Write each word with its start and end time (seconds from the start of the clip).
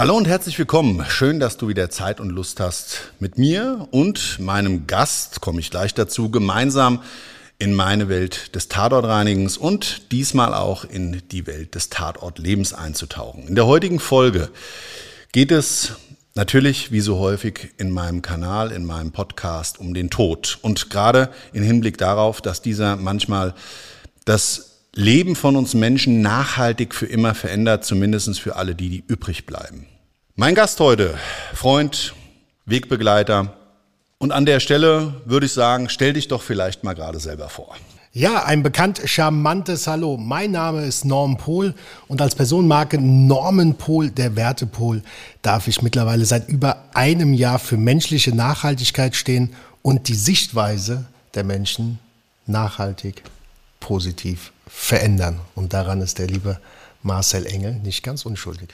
Hallo 0.00 0.16
und 0.16 0.26
herzlich 0.26 0.58
willkommen. 0.58 1.04
Schön, 1.10 1.40
dass 1.40 1.58
du 1.58 1.68
wieder 1.68 1.90
Zeit 1.90 2.20
und 2.20 2.30
Lust 2.30 2.58
hast, 2.58 3.12
mit 3.18 3.36
mir 3.36 3.86
und 3.90 4.38
meinem 4.38 4.86
Gast, 4.86 5.42
komme 5.42 5.60
ich 5.60 5.70
gleich 5.70 5.92
dazu, 5.92 6.30
gemeinsam 6.30 7.02
in 7.58 7.74
meine 7.74 8.08
Welt 8.08 8.54
des 8.54 8.68
Tatortreinigens 8.68 9.58
und 9.58 10.10
diesmal 10.10 10.54
auch 10.54 10.86
in 10.86 11.20
die 11.30 11.46
Welt 11.46 11.74
des 11.74 11.90
Tatortlebens 11.90 12.72
einzutauchen. 12.72 13.46
In 13.46 13.56
der 13.56 13.66
heutigen 13.66 14.00
Folge 14.00 14.48
geht 15.32 15.52
es 15.52 15.92
natürlich, 16.34 16.92
wie 16.92 17.00
so 17.00 17.18
häufig 17.18 17.74
in 17.76 17.90
meinem 17.90 18.22
Kanal, 18.22 18.72
in 18.72 18.86
meinem 18.86 19.12
Podcast, 19.12 19.78
um 19.78 19.92
den 19.92 20.08
Tod. 20.08 20.60
Und 20.62 20.88
gerade 20.88 21.28
im 21.52 21.62
Hinblick 21.62 21.98
darauf, 21.98 22.40
dass 22.40 22.62
dieser 22.62 22.96
manchmal 22.96 23.52
das 24.24 24.69
Leben 24.94 25.36
von 25.36 25.54
uns 25.54 25.74
Menschen 25.74 26.20
nachhaltig 26.20 26.94
für 26.94 27.06
immer 27.06 27.34
verändert, 27.34 27.84
zumindest 27.84 28.40
für 28.40 28.56
alle 28.56 28.74
die, 28.74 28.88
die 28.88 29.04
übrig 29.06 29.46
bleiben. 29.46 29.86
Mein 30.34 30.56
Gast 30.56 30.80
heute, 30.80 31.16
Freund, 31.54 32.14
Wegbegleiter. 32.66 33.54
Und 34.18 34.32
an 34.32 34.46
der 34.46 34.58
Stelle 34.58 35.14
würde 35.24 35.46
ich 35.46 35.52
sagen, 35.52 35.88
stell 35.88 36.12
dich 36.12 36.28
doch 36.28 36.42
vielleicht 36.42 36.82
mal 36.82 36.94
gerade 36.94 37.20
selber 37.20 37.48
vor. 37.48 37.76
Ja, 38.12 38.44
ein 38.44 38.64
bekannt 38.64 39.00
charmantes 39.04 39.86
Hallo. 39.86 40.16
Mein 40.16 40.50
Name 40.50 40.84
ist 40.84 41.04
Norm 41.04 41.36
Pohl 41.36 41.74
und 42.08 42.20
als 42.20 42.34
Personenmarke 42.34 42.98
Norman 43.00 43.76
Pohl, 43.76 44.10
der 44.10 44.34
Wertepol, 44.34 45.04
darf 45.42 45.68
ich 45.68 45.82
mittlerweile 45.82 46.24
seit 46.24 46.48
über 46.48 46.82
einem 46.92 47.32
Jahr 47.32 47.60
für 47.60 47.76
menschliche 47.76 48.34
Nachhaltigkeit 48.34 49.14
stehen 49.14 49.54
und 49.82 50.08
die 50.08 50.16
Sichtweise 50.16 51.06
der 51.34 51.44
Menschen 51.44 52.00
nachhaltig 52.46 53.22
positiv 53.78 54.52
verändern. 54.70 55.40
Und 55.54 55.72
daran 55.72 56.00
ist 56.00 56.18
der 56.18 56.28
liebe 56.28 56.60
Marcel 57.02 57.46
Engel 57.46 57.74
nicht 57.74 58.02
ganz 58.02 58.24
unschuldig. 58.24 58.68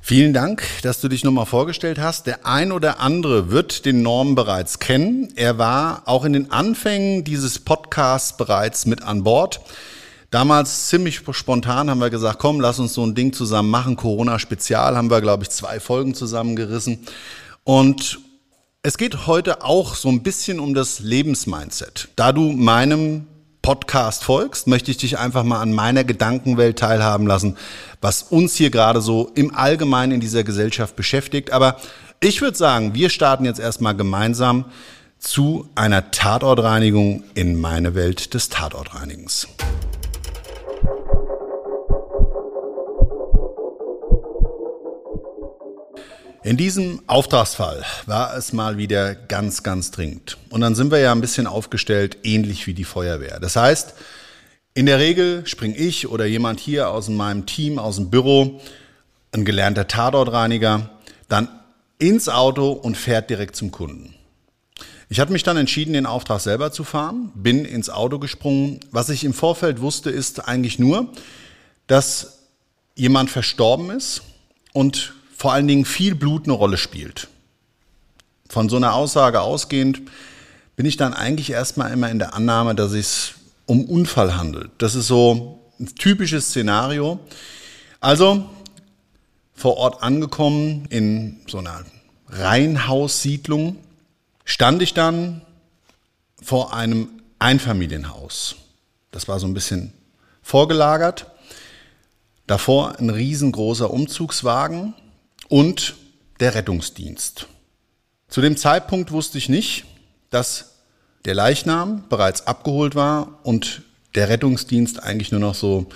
Vielen 0.00 0.32
Dank, 0.32 0.62
dass 0.82 1.00
du 1.00 1.08
dich 1.08 1.24
nochmal 1.24 1.46
vorgestellt 1.46 1.98
hast. 1.98 2.28
Der 2.28 2.46
ein 2.46 2.70
oder 2.70 3.00
andere 3.00 3.50
wird 3.50 3.84
den 3.84 4.02
Norm 4.02 4.36
bereits 4.36 4.78
kennen. 4.78 5.32
Er 5.34 5.58
war 5.58 6.02
auch 6.06 6.24
in 6.24 6.32
den 6.32 6.52
Anfängen 6.52 7.24
dieses 7.24 7.58
Podcasts 7.58 8.36
bereits 8.36 8.86
mit 8.86 9.02
an 9.02 9.24
Bord. 9.24 9.60
Damals 10.30 10.88
ziemlich 10.88 11.22
spontan 11.32 11.90
haben 11.90 11.98
wir 11.98 12.10
gesagt, 12.10 12.38
komm, 12.38 12.60
lass 12.60 12.78
uns 12.78 12.94
so 12.94 13.04
ein 13.04 13.16
Ding 13.16 13.32
zusammen 13.32 13.70
machen. 13.70 13.96
Corona-Spezial 13.96 14.96
haben 14.96 15.10
wir, 15.10 15.20
glaube 15.20 15.42
ich, 15.42 15.50
zwei 15.50 15.80
Folgen 15.80 16.14
zusammengerissen. 16.14 17.00
Und 17.64 18.20
es 18.82 18.98
geht 18.98 19.26
heute 19.26 19.64
auch 19.64 19.96
so 19.96 20.08
ein 20.08 20.22
bisschen 20.22 20.60
um 20.60 20.72
das 20.72 21.00
Lebensmindset. 21.00 22.10
Da 22.14 22.30
du 22.30 22.52
meinem 22.52 23.26
Podcast 23.66 24.22
folgst, 24.22 24.68
möchte 24.68 24.92
ich 24.92 24.96
dich 24.96 25.18
einfach 25.18 25.42
mal 25.42 25.60
an 25.60 25.72
meiner 25.72 26.04
Gedankenwelt 26.04 26.78
teilhaben 26.78 27.26
lassen, 27.26 27.56
was 28.00 28.22
uns 28.22 28.54
hier 28.54 28.70
gerade 28.70 29.00
so 29.00 29.32
im 29.34 29.52
Allgemeinen 29.52 30.12
in 30.12 30.20
dieser 30.20 30.44
Gesellschaft 30.44 30.94
beschäftigt. 30.94 31.50
Aber 31.50 31.76
ich 32.20 32.42
würde 32.42 32.56
sagen, 32.56 32.94
wir 32.94 33.10
starten 33.10 33.44
jetzt 33.44 33.58
erstmal 33.58 33.96
gemeinsam 33.96 34.66
zu 35.18 35.68
einer 35.74 36.12
Tatortreinigung 36.12 37.24
in 37.34 37.60
meine 37.60 37.96
Welt 37.96 38.34
des 38.34 38.50
Tatortreinigens. 38.50 39.48
In 46.46 46.56
diesem 46.56 47.02
Auftragsfall 47.08 47.84
war 48.06 48.36
es 48.36 48.52
mal 48.52 48.78
wieder 48.78 49.16
ganz, 49.16 49.64
ganz 49.64 49.90
dringend. 49.90 50.38
Und 50.48 50.60
dann 50.60 50.76
sind 50.76 50.92
wir 50.92 51.00
ja 51.00 51.10
ein 51.10 51.20
bisschen 51.20 51.48
aufgestellt, 51.48 52.18
ähnlich 52.22 52.68
wie 52.68 52.72
die 52.72 52.84
Feuerwehr. 52.84 53.40
Das 53.40 53.56
heißt, 53.56 53.94
in 54.72 54.86
der 54.86 55.00
Regel 55.00 55.44
springe 55.48 55.76
ich 55.76 56.06
oder 56.06 56.24
jemand 56.24 56.60
hier 56.60 56.90
aus 56.90 57.08
meinem 57.08 57.46
Team, 57.46 57.80
aus 57.80 57.96
dem 57.96 58.10
Büro, 58.10 58.60
ein 59.32 59.44
gelernter 59.44 59.88
Tatortreiniger, 59.88 60.88
dann 61.28 61.48
ins 61.98 62.28
Auto 62.28 62.70
und 62.70 62.96
fährt 62.96 63.28
direkt 63.28 63.56
zum 63.56 63.72
Kunden. 63.72 64.14
Ich 65.08 65.18
hatte 65.18 65.32
mich 65.32 65.42
dann 65.42 65.56
entschieden, 65.56 65.94
den 65.94 66.06
Auftrag 66.06 66.40
selber 66.40 66.70
zu 66.70 66.84
fahren, 66.84 67.32
bin 67.34 67.64
ins 67.64 67.90
Auto 67.90 68.20
gesprungen. 68.20 68.78
Was 68.92 69.08
ich 69.08 69.24
im 69.24 69.34
Vorfeld 69.34 69.80
wusste, 69.80 70.10
ist 70.10 70.46
eigentlich 70.46 70.78
nur, 70.78 71.08
dass 71.88 72.38
jemand 72.94 73.30
verstorben 73.30 73.90
ist 73.90 74.22
und 74.72 75.12
vor 75.46 75.52
allen 75.52 75.68
Dingen 75.68 75.84
viel 75.84 76.16
Blut 76.16 76.46
eine 76.46 76.54
Rolle 76.54 76.76
spielt. 76.76 77.28
Von 78.48 78.68
so 78.68 78.74
einer 78.74 78.94
Aussage 78.94 79.42
ausgehend 79.42 80.02
bin 80.74 80.86
ich 80.86 80.96
dann 80.96 81.14
eigentlich 81.14 81.50
erstmal 81.50 81.92
immer 81.92 82.10
in 82.10 82.18
der 82.18 82.34
Annahme, 82.34 82.74
dass 82.74 82.90
es 82.90 83.34
um 83.64 83.84
Unfall 83.84 84.36
handelt. 84.36 84.72
Das 84.78 84.96
ist 84.96 85.06
so 85.06 85.60
ein 85.78 85.86
typisches 85.94 86.48
Szenario. 86.48 87.20
Also 88.00 88.50
vor 89.54 89.76
Ort 89.76 90.02
angekommen 90.02 90.86
in 90.90 91.36
so 91.46 91.58
einer 91.58 91.84
Reihenhaussiedlung, 92.28 93.78
stand 94.44 94.82
ich 94.82 94.94
dann 94.94 95.42
vor 96.42 96.74
einem 96.74 97.08
Einfamilienhaus. 97.38 98.56
Das 99.12 99.28
war 99.28 99.38
so 99.38 99.46
ein 99.46 99.54
bisschen 99.54 99.92
vorgelagert. 100.42 101.26
Davor 102.48 102.98
ein 102.98 103.10
riesengroßer 103.10 103.88
Umzugswagen 103.88 104.94
und 105.48 105.94
der 106.40 106.54
Rettungsdienst. 106.54 107.46
Zu 108.28 108.40
dem 108.40 108.56
Zeitpunkt 108.56 109.12
wusste 109.12 109.38
ich 109.38 109.48
nicht, 109.48 109.84
dass 110.30 110.76
der 111.24 111.34
Leichnam 111.34 112.04
bereits 112.08 112.46
abgeholt 112.46 112.94
war 112.94 113.40
und 113.42 113.82
der 114.14 114.28
Rettungsdienst 114.28 115.02
eigentlich 115.02 115.30
nur 115.30 115.40
noch 115.40 115.54
so 115.54 115.86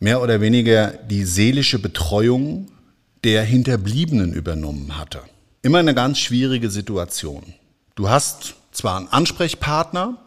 mehr 0.00 0.20
oder 0.20 0.40
weniger 0.40 0.88
die 0.88 1.24
seelische 1.24 1.78
Betreuung 1.78 2.68
der 3.24 3.42
Hinterbliebenen 3.42 4.32
übernommen 4.32 4.98
hatte. 4.98 5.22
Immer 5.62 5.78
eine 5.78 5.94
ganz 5.94 6.18
schwierige 6.18 6.70
Situation. 6.70 7.54
Du 7.94 8.08
hast 8.08 8.54
zwar 8.72 8.98
einen 8.98 9.08
Ansprechpartner, 9.08 10.18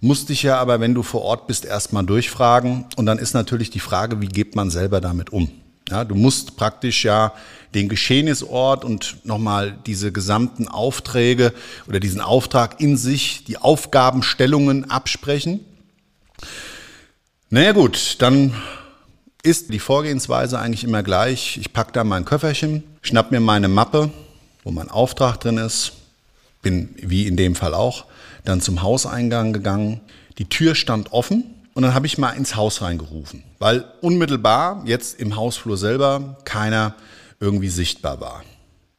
musst 0.00 0.28
dich 0.28 0.42
ja 0.42 0.58
aber, 0.58 0.80
wenn 0.80 0.94
du 0.94 1.02
vor 1.02 1.22
Ort 1.22 1.46
bist, 1.46 1.64
erstmal 1.64 2.04
durchfragen 2.04 2.86
und 2.96 3.06
dann 3.06 3.18
ist 3.18 3.34
natürlich 3.34 3.70
die 3.70 3.80
Frage, 3.80 4.20
wie 4.20 4.28
geht 4.28 4.56
man 4.56 4.70
selber 4.70 5.00
damit 5.00 5.30
um? 5.30 5.50
Ja, 5.88 6.04
du 6.04 6.14
musst 6.14 6.56
praktisch 6.56 7.04
ja 7.04 7.32
den 7.76 7.88
Geschehnisort 7.88 8.84
und 8.84 9.18
nochmal 9.24 9.78
diese 9.86 10.10
gesamten 10.10 10.66
Aufträge 10.66 11.52
oder 11.86 12.00
diesen 12.00 12.20
Auftrag 12.20 12.80
in 12.80 12.96
sich, 12.96 13.44
die 13.44 13.58
Aufgabenstellungen 13.58 14.90
absprechen. 14.90 15.60
Naja 17.50 17.72
gut, 17.72 18.16
dann 18.20 18.54
ist 19.42 19.72
die 19.72 19.78
Vorgehensweise 19.78 20.58
eigentlich 20.58 20.84
immer 20.84 21.02
gleich. 21.02 21.58
Ich 21.58 21.72
packe 21.72 21.92
da 21.92 22.02
mein 22.02 22.24
Köfferchen, 22.24 22.82
schnapp 23.02 23.30
mir 23.30 23.40
meine 23.40 23.68
Mappe, 23.68 24.10
wo 24.64 24.72
mein 24.72 24.90
Auftrag 24.90 25.38
drin 25.38 25.58
ist, 25.58 25.92
bin 26.62 26.94
wie 26.96 27.26
in 27.26 27.36
dem 27.36 27.54
Fall 27.54 27.74
auch 27.74 28.06
dann 28.44 28.60
zum 28.60 28.82
Hauseingang 28.82 29.52
gegangen. 29.52 30.00
Die 30.38 30.48
Tür 30.48 30.74
stand 30.74 31.12
offen 31.12 31.44
und 31.74 31.82
dann 31.82 31.94
habe 31.94 32.06
ich 32.06 32.16
mal 32.16 32.30
ins 32.30 32.56
Haus 32.56 32.80
reingerufen, 32.80 33.42
weil 33.58 33.84
unmittelbar 34.00 34.82
jetzt 34.86 35.20
im 35.20 35.36
Hausflur 35.36 35.76
selber 35.76 36.38
keiner 36.44 36.94
irgendwie 37.40 37.68
sichtbar 37.68 38.20
war. 38.20 38.44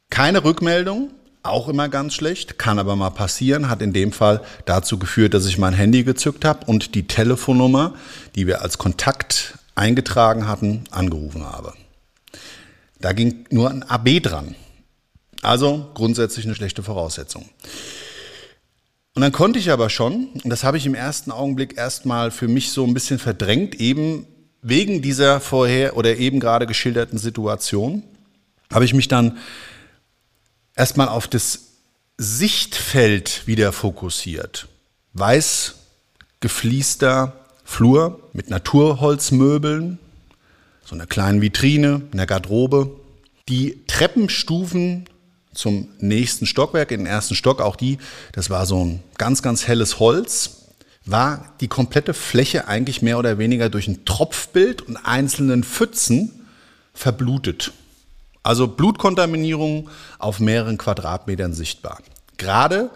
Keine 0.10 0.44
Rückmeldung, 0.44 1.12
auch 1.44 1.68
immer 1.68 1.90
ganz 1.90 2.14
schlecht, 2.14 2.60
kann 2.60 2.80
aber 2.80 2.96
mal 2.96 3.10
passieren, 3.10 3.70
hat 3.70 3.82
in 3.82 3.94
dem 3.94 4.12
Fall 4.12 4.42
dazu 4.66 5.00
geführt, 5.00 5.34
dass 5.34 5.46
ich 5.46 5.58
mein 5.58 5.74
Handy 5.74 6.04
gezückt 6.04 6.46
habe 6.46 6.66
und 6.66 6.96
die 6.96 7.08
Telefonnummer, 7.08 7.94
die 8.36 8.48
wir 8.48 8.62
als 8.62 8.78
Kontakt 8.78 9.58
eingetragen 9.76 10.48
hatten, 10.48 10.84
angerufen 10.92 11.46
habe. 11.46 11.74
Da 13.00 13.14
ging 13.14 13.46
nur 13.50 13.70
ein 13.70 13.84
AB 13.84 14.22
dran. 14.22 14.56
Also 15.42 15.92
grundsätzlich 15.94 16.46
eine 16.46 16.56
schlechte 16.56 16.84
Voraussetzung. 16.84 17.48
Und 19.14 19.22
dann 19.22 19.32
konnte 19.32 19.60
ich 19.60 19.72
aber 19.72 19.90
schon, 19.90 20.28
und 20.44 20.50
das 20.50 20.64
habe 20.64 20.78
ich 20.78 20.86
im 20.86 20.96
ersten 20.96 21.32
Augenblick 21.32 21.78
erstmal 21.78 22.32
für 22.32 22.48
mich 22.48 22.72
so 22.72 22.84
ein 22.84 22.94
bisschen 22.94 23.20
verdrängt, 23.20 23.76
eben 23.76 24.28
wegen 24.62 25.02
dieser 25.02 25.40
vorher 25.40 25.96
oder 25.98 26.18
eben 26.18 26.40
gerade 26.40 26.68
geschilderten 26.68 27.18
Situation, 27.18 28.04
habe 28.72 28.86
ich 28.86 28.94
mich 28.94 29.08
dann 29.08 29.38
erstmal 30.76 31.08
auf 31.08 31.28
das 31.28 31.68
Sichtfeld 32.18 33.46
wieder 33.46 33.72
fokussiert. 33.72 34.68
Weiß 35.14 35.76
gefliester 36.40 37.34
Flur 37.64 38.20
mit 38.34 38.50
Naturholzmöbeln, 38.50 40.00
so 40.86 40.96
einer 40.96 41.06
kleinen 41.06 41.42
Vitrine, 41.42 42.02
einer 42.12 42.26
Garderobe. 42.26 42.92
Die 43.50 43.84
Treppenstufen 43.88 45.06
zum 45.54 45.90
nächsten 46.00 46.46
Stockwerk, 46.46 46.92
in 46.92 47.02
den 47.02 47.08
ersten 47.08 47.36
Stock, 47.36 47.62
auch 47.62 47.76
die, 47.76 47.98
das 48.32 48.50
war 48.50 48.66
so 48.66 48.84
ein 48.84 49.04
ganz, 49.18 49.42
ganz 49.42 49.68
helles 49.68 50.00
Holz, 50.00 50.70
war 51.06 51.54
die 51.62 51.68
komplette 51.68 52.14
Fläche 52.14 52.68
eigentlich 52.68 53.02
mehr 53.02 53.18
oder 53.18 53.38
weniger 53.38 53.70
durch 53.70 53.88
ein 53.88 54.06
Tropfbild 54.06 54.82
und 54.84 54.98
einzelnen 54.98 55.64
Pfützen 55.64 56.48
verblutet. 56.94 57.74
Also 58.48 58.70
Blutkontaminierung 58.70 59.90
auf 60.20 60.40
mehreren 60.40 60.78
Quadratmetern 60.78 61.52
sichtbar. 61.52 61.98
Gerade 62.38 62.92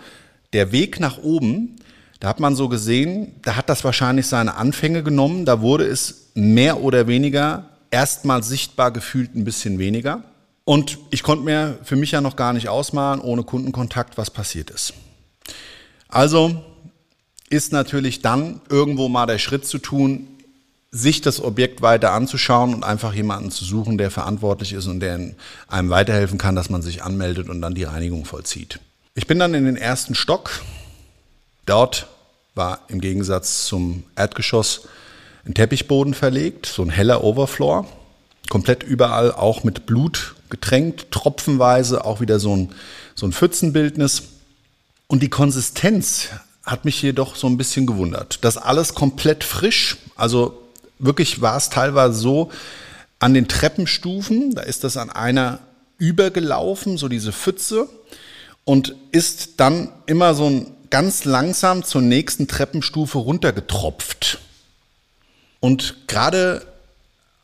der 0.53 0.71
Weg 0.71 1.01
nach 1.01 1.18
oben, 1.18 1.75
da 2.21 2.30
hat 2.30 2.39
man 2.39 2.56
so 2.56 2.69
gesehen, 2.69 3.36
da 3.42 3.57
hat 3.57 3.68
das 3.68 3.83
wahrscheinlich 3.83 4.27
seine 4.27 4.56
Anfänge 4.56 5.03
genommen. 5.03 5.44
Da 5.44 5.59
wurde 5.59 5.86
es 5.86 6.31
mehr 6.36 6.81
oder 6.81 7.07
weniger 7.07 7.65
erstmal 7.89 8.44
sichtbar 8.44 8.92
gefühlt 8.92 9.36
ein 9.36 9.44
bisschen 9.44 9.77
weniger. 9.77 10.24
Und 10.63 11.00
ich 11.09 11.21
konnte 11.21 11.44
mir 11.44 11.80
für 11.83 11.98
mich 11.98 12.12
ja 12.12 12.21
noch 12.21 12.38
gar 12.38 12.53
nicht 12.53 12.69
ausmalen, 12.69 13.19
ohne 13.19 13.44
Kundenkontakt, 13.44 14.18
was 14.18 14.30
passiert 14.30 14.69
ist. 14.69 14.94
Also 16.07 16.63
ist 17.50 17.74
natürlich 17.74 18.21
dann 18.21 18.62
irgendwo 18.69 19.09
mal 19.09 19.25
der 19.25 19.38
Schritt 19.38 19.65
zu 19.65 19.80
tun, 19.80 20.30
sich 20.91 21.21
das 21.21 21.41
Objekt 21.41 21.81
weiter 21.81 22.11
anzuschauen 22.11 22.73
und 22.73 22.83
einfach 22.83 23.13
jemanden 23.13 23.49
zu 23.49 23.63
suchen, 23.63 23.97
der 23.97 24.11
verantwortlich 24.11 24.73
ist 24.73 24.88
und 24.88 24.99
der 24.99 25.19
einem 25.67 25.89
weiterhelfen 25.89 26.38
kann, 26.38 26.55
dass 26.55 26.69
man 26.69 26.81
sich 26.81 27.01
anmeldet 27.01 27.49
und 27.49 27.61
dann 27.61 27.75
die 27.75 27.85
Reinigung 27.85 28.25
vollzieht. 28.25 28.79
Ich 29.15 29.25
bin 29.25 29.39
dann 29.39 29.53
in 29.53 29.65
den 29.65 29.77
ersten 29.77 30.15
Stock. 30.15 30.61
Dort 31.65 32.07
war 32.55 32.81
im 32.89 32.99
Gegensatz 32.99 33.65
zum 33.65 34.03
Erdgeschoss 34.15 34.88
ein 35.45 35.53
Teppichboden 35.53 36.13
verlegt, 36.13 36.65
so 36.65 36.83
ein 36.83 36.89
heller 36.89 37.23
Overfloor, 37.23 37.88
komplett 38.49 38.83
überall 38.83 39.31
auch 39.31 39.63
mit 39.63 39.85
Blut 39.85 40.35
getränkt, 40.49 41.11
tropfenweise, 41.11 42.03
auch 42.03 42.19
wieder 42.19 42.39
so 42.39 42.55
ein, 42.55 42.69
so 43.15 43.25
ein 43.25 43.31
Pfützenbildnis. 43.31 44.23
Und 45.07 45.23
die 45.23 45.29
Konsistenz 45.29 46.29
hat 46.65 46.83
mich 46.83 47.01
jedoch 47.01 47.35
so 47.35 47.47
ein 47.47 47.57
bisschen 47.57 47.88
gewundert. 47.88 48.39
Das 48.43 48.57
alles 48.57 48.93
komplett 48.93 49.43
frisch, 49.43 49.97
also 50.15 50.60
wirklich 51.01 51.42
war 51.42 51.57
es 51.57 51.69
teilweise 51.69 52.13
so, 52.13 52.51
an 53.19 53.33
den 53.33 53.48
Treppenstufen, 53.48 54.56
da 54.56 54.62
ist 54.62 54.83
das 54.83 54.98
an 54.98 55.09
einer 55.09 55.59
übergelaufen, 55.98 56.98
so 56.98 57.07
diese 57.07 57.31
Pfütze, 57.31 57.88
und 58.63 58.95
ist 59.12 59.59
dann 59.59 59.89
immer 60.07 60.33
so 60.33 60.50
ein 60.50 60.68
ganz 60.89 61.25
langsam 61.25 61.83
zur 61.83 62.01
nächsten 62.01 62.48
Treppenstufe 62.48 63.18
runtergetropft. 63.18 64.39
Und 65.59 66.07
gerade 66.07 66.65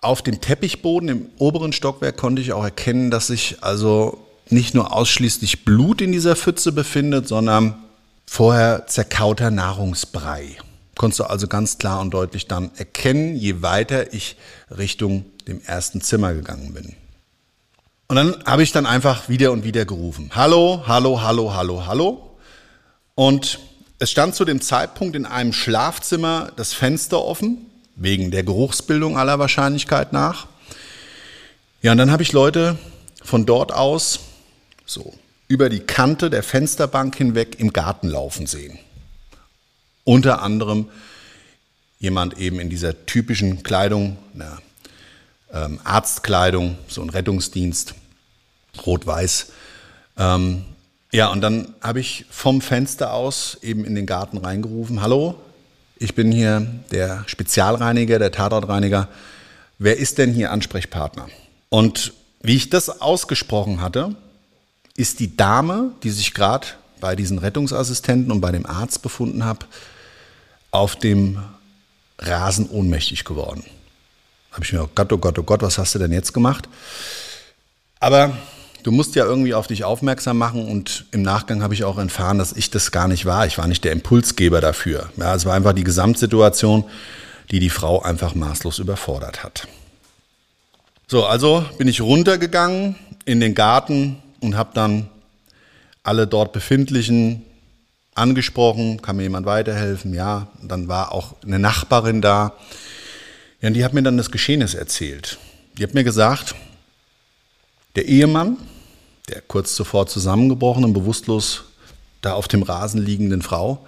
auf 0.01 0.21
dem 0.21 0.42
Teppichboden 0.42 1.09
im 1.09 1.25
oberen 1.38 1.74
Stockwerk 1.74 2.18
konnte 2.18 2.42
ich 2.42 2.54
auch 2.54 2.63
erkennen, 2.63 3.12
dass 3.12 3.27
sich 3.27 3.57
also 3.62 4.25
nicht 4.50 4.74
nur 4.74 4.94
ausschließlich 4.94 5.65
Blut 5.65 6.01
in 6.01 6.12
dieser 6.12 6.36
Pfütze 6.36 6.71
befindet, 6.71 7.27
sondern 7.27 7.75
vorher 8.25 8.88
zerkauter 8.88 9.51
Nahrungsbrei. 9.51 10.57
Konntest 10.97 11.19
du 11.19 11.23
also 11.25 11.47
ganz 11.47 11.77
klar 11.77 12.01
und 12.01 12.11
deutlich 12.11 12.47
dann 12.47 12.71
erkennen, 12.75 13.35
je 13.35 13.61
weiter 13.61 14.13
ich 14.13 14.35
Richtung 14.75 15.25
dem 15.47 15.61
ersten 15.63 16.01
Zimmer 16.01 16.33
gegangen 16.33 16.73
bin. 16.73 16.95
Und 18.07 18.15
dann 18.15 18.44
habe 18.45 18.63
ich 18.63 18.71
dann 18.71 18.85
einfach 18.85 19.29
wieder 19.29 19.51
und 19.51 19.63
wieder 19.63 19.85
gerufen. 19.85 20.31
Hallo, 20.33 20.83
hallo, 20.88 21.21
hallo, 21.21 21.53
hallo, 21.53 21.85
hallo. 21.85 22.38
Und 23.15 23.59
es 23.99 24.11
stand 24.11 24.35
zu 24.35 24.45
dem 24.45 24.61
Zeitpunkt 24.61 25.15
in 25.15 25.25
einem 25.25 25.53
Schlafzimmer 25.53 26.51
das 26.55 26.73
Fenster 26.73 27.23
offen, 27.23 27.65
wegen 27.95 28.31
der 28.31 28.44
Geruchsbildung 28.44 29.17
aller 29.17 29.39
Wahrscheinlichkeit 29.39 30.13
nach. 30.13 30.47
Ja, 31.81 31.91
und 31.91 31.97
dann 31.97 32.11
habe 32.11 32.23
ich 32.23 32.31
Leute 32.31 32.77
von 33.23 33.45
dort 33.45 33.73
aus 33.73 34.19
so 34.85 35.13
über 35.47 35.69
die 35.69 35.79
Kante 35.79 36.29
der 36.29 36.44
Fensterbank 36.44 37.15
hinweg 37.15 37.59
im 37.59 37.73
Garten 37.73 38.07
laufen 38.07 38.47
sehen. 38.47 38.79
Unter 40.07 40.42
anderem 40.42 40.88
jemand 42.00 42.38
eben 42.38 42.62
in 42.62 42.69
dieser 42.69 43.06
typischen 43.06 43.62
Kleidung, 43.62 44.15
einer 44.33 44.59
ähm, 45.51 45.81
Arztkleidung, 45.83 46.77
so 46.88 47.01
ein 47.01 47.09
Rettungsdienst, 47.09 47.94
rot-weiß. 48.86 49.51
Ähm, 50.18 50.63
ja, 51.12 51.27
und 51.27 51.42
dann 51.42 51.74
habe 51.81 52.00
ich 52.00 52.24
vom 52.30 52.62
Fenster 52.62 53.12
aus 53.12 53.57
eben 53.62 53.83
in 53.83 53.95
den 53.95 54.06
Garten 54.06 54.38
reingerufen, 54.38 55.01
hallo, 55.01 55.36
ich 55.98 56.15
bin 56.15 56.31
hier 56.31 56.65
der 56.89 57.25
Spezialreiniger, 57.27 58.18
der 58.18 58.31
Tatortreiniger. 58.31 59.09
Wer 59.77 59.98
ist 59.98 60.19
denn 60.19 60.31
hier 60.31 60.54
Ansprechpartner? 60.54 61.27
Und 61.68 62.13
wie 62.42 62.56
ich 62.56 62.69
das 62.69 63.01
ausgesprochen 63.01 63.81
hatte, 63.81 64.15
ist 64.95 65.19
die 65.19 65.36
Dame, 65.36 65.92
die 66.04 66.12
sich 66.12 66.33
gerade 66.33 66.68
bei 67.01 67.18
diesen 67.18 67.39
Rettungsassistenten 67.39 68.31
und 68.31 68.39
bei 68.39 68.54
dem 68.54 68.65
Arzt 68.65 69.01
befunden 69.01 69.44
hat, 69.44 69.68
auf 70.71 70.95
dem 70.95 71.39
Rasen 72.19 72.69
ohnmächtig 72.69 73.23
geworden. 73.23 73.63
Habe 74.51 74.65
ich 74.65 74.73
mir 74.73 74.79
gedacht, 74.79 74.95
Gott, 74.95 75.13
oh 75.13 75.17
Gott, 75.17 75.39
oh 75.39 75.43
Gott, 75.43 75.61
was 75.61 75.77
hast 75.77 75.95
du 75.95 75.99
denn 75.99 76.11
jetzt 76.11 76.33
gemacht? 76.33 76.67
Aber 77.99 78.35
du 78.83 78.91
musst 78.91 79.15
ja 79.15 79.25
irgendwie 79.25 79.53
auf 79.53 79.67
dich 79.67 79.83
aufmerksam 79.83 80.37
machen 80.37 80.67
und 80.67 81.05
im 81.11 81.21
Nachgang 81.21 81.61
habe 81.61 81.73
ich 81.73 81.83
auch 81.83 81.97
erfahren, 81.97 82.37
dass 82.37 82.53
ich 82.53 82.71
das 82.71 82.92
gar 82.92 83.07
nicht 83.07 83.25
war. 83.25 83.45
Ich 83.45 83.57
war 83.57 83.68
nicht 83.68 83.83
der 83.83 83.92
Impulsgeber 83.92 84.61
dafür. 84.61 85.09
Ja, 85.18 85.35
es 85.35 85.45
war 85.45 85.53
einfach 85.53 85.73
die 85.73 85.83
Gesamtsituation, 85.83 86.85
die 87.51 87.59
die 87.59 87.69
Frau 87.69 88.01
einfach 88.01 88.35
maßlos 88.35 88.80
überfordert 88.80 89.44
hat. 89.44 89.68
So, 91.07 91.25
also 91.25 91.65
bin 91.77 91.87
ich 91.87 92.01
runtergegangen 92.01 92.95
in 93.25 93.39
den 93.39 93.56
Garten 93.56 94.18
und 94.42 94.57
habe 94.57 94.71
dann 94.73 95.09
alle 96.03 96.27
dort 96.27 96.53
befindlichen 96.53 97.44
angesprochen, 98.18 99.02
kann 99.02 99.18
mir 99.18 99.24
jemand 99.24 99.45
weiterhelfen? 99.45 100.14
Ja, 100.14 100.47
dann 100.62 100.88
war 100.88 101.12
auch 101.12 101.36
eine 101.44 101.59
Nachbarin 101.59 102.21
da. 102.21 102.54
Ja, 103.62 103.68
und 103.68 103.74
die 103.74 103.83
hat 103.83 103.94
mir 103.94 104.04
dann 104.04 104.18
das 104.18 104.31
Geschehnis 104.31 104.74
erzählt. 104.74 105.38
Die 105.78 105.83
hat 105.83 105.94
mir 105.94 106.04
gesagt, 106.04 106.56
der 107.95 108.06
Ehemann 108.06 108.57
der 109.28 109.42
kurz 109.42 109.76
zuvor 109.76 110.07
zusammengebrochenen, 110.07 110.94
bewusstlos 110.94 111.66
da 112.21 112.33
auf 112.33 112.47
dem 112.47 112.64
Rasen 112.64 113.02
liegenden 113.02 113.42
Frau, 113.42 113.86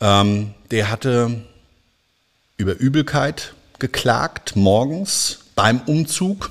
ähm, 0.00 0.54
der 0.70 0.90
hatte 0.90 1.42
über 2.56 2.76
Übelkeit 2.76 3.54
geklagt 3.78 4.56
morgens 4.56 5.40
beim 5.54 5.80
Umzug 5.80 6.50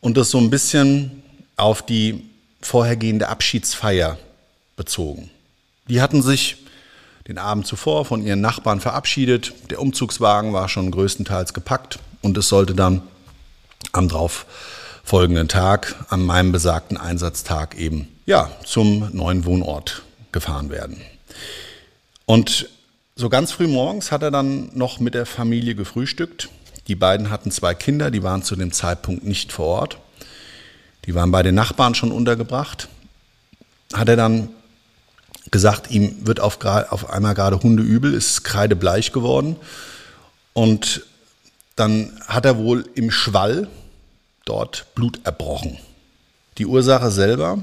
und 0.00 0.16
das 0.16 0.30
so 0.30 0.38
ein 0.38 0.50
bisschen 0.50 1.22
auf 1.56 1.84
die 1.84 2.24
vorhergehende 2.60 3.28
Abschiedsfeier 3.28 4.18
bezogen. 4.76 5.30
Die 5.90 6.00
hatten 6.00 6.22
sich 6.22 6.56
den 7.26 7.36
Abend 7.36 7.66
zuvor 7.66 8.04
von 8.04 8.22
ihren 8.22 8.40
Nachbarn 8.40 8.80
verabschiedet. 8.80 9.52
Der 9.70 9.80
Umzugswagen 9.80 10.52
war 10.52 10.68
schon 10.68 10.92
größtenteils 10.92 11.52
gepackt 11.52 11.98
und 12.22 12.38
es 12.38 12.48
sollte 12.48 12.74
dann 12.74 13.02
am 13.90 14.08
drauf 14.08 14.46
folgenden 15.02 15.48
Tag, 15.48 15.96
an 16.08 16.24
meinem 16.24 16.52
besagten 16.52 16.96
Einsatztag 16.96 17.76
eben, 17.76 18.06
ja, 18.24 18.52
zum 18.64 19.10
neuen 19.12 19.44
Wohnort 19.44 20.02
gefahren 20.30 20.70
werden. 20.70 21.00
Und 22.24 22.68
so 23.16 23.28
ganz 23.28 23.50
früh 23.50 23.66
morgens 23.66 24.12
hat 24.12 24.22
er 24.22 24.30
dann 24.30 24.70
noch 24.72 25.00
mit 25.00 25.14
der 25.14 25.26
Familie 25.26 25.74
gefrühstückt. 25.74 26.50
Die 26.86 26.94
beiden 26.94 27.30
hatten 27.30 27.50
zwei 27.50 27.74
Kinder, 27.74 28.12
die 28.12 28.22
waren 28.22 28.44
zu 28.44 28.54
dem 28.54 28.70
Zeitpunkt 28.70 29.24
nicht 29.24 29.50
vor 29.50 29.66
Ort. 29.66 29.98
Die 31.06 31.16
waren 31.16 31.32
bei 31.32 31.42
den 31.42 31.56
Nachbarn 31.56 31.96
schon 31.96 32.12
untergebracht. 32.12 32.86
Hat 33.92 34.08
er 34.08 34.16
dann 34.16 34.50
gesagt, 35.50 35.90
ihm 35.90 36.26
wird 36.26 36.40
auf, 36.40 36.64
auf 36.64 37.10
einmal 37.10 37.34
gerade 37.34 37.60
Hundeübel, 37.62 38.14
ist 38.14 38.44
kreidebleich 38.44 39.12
geworden. 39.12 39.56
Und 40.52 41.04
dann 41.76 42.12
hat 42.26 42.44
er 42.44 42.58
wohl 42.58 42.88
im 42.94 43.10
Schwall 43.10 43.68
dort 44.44 44.86
Blut 44.94 45.20
erbrochen. 45.24 45.78
Die 46.58 46.66
Ursache 46.66 47.10
selber, 47.10 47.58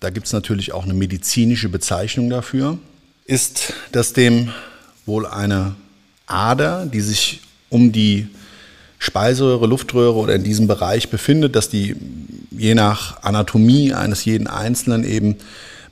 da 0.00 0.10
gibt 0.10 0.26
es 0.26 0.32
natürlich 0.32 0.72
auch 0.72 0.84
eine 0.84 0.94
medizinische 0.94 1.68
Bezeichnung 1.68 2.28
dafür, 2.28 2.78
ist, 3.24 3.72
dass 3.92 4.12
dem 4.12 4.52
wohl 5.06 5.26
eine 5.26 5.74
Ader, 6.26 6.86
die 6.86 7.00
sich 7.00 7.40
um 7.70 7.92
die 7.92 8.28
Speiseröhre, 8.98 9.66
Luftröhre 9.66 10.14
oder 10.14 10.34
in 10.34 10.44
diesem 10.44 10.66
Bereich 10.66 11.10
befindet, 11.10 11.56
dass 11.56 11.68
die 11.68 11.96
je 12.50 12.74
nach 12.74 13.22
Anatomie 13.22 13.92
eines 13.92 14.24
jeden 14.24 14.46
Einzelnen 14.46 15.04
eben 15.04 15.36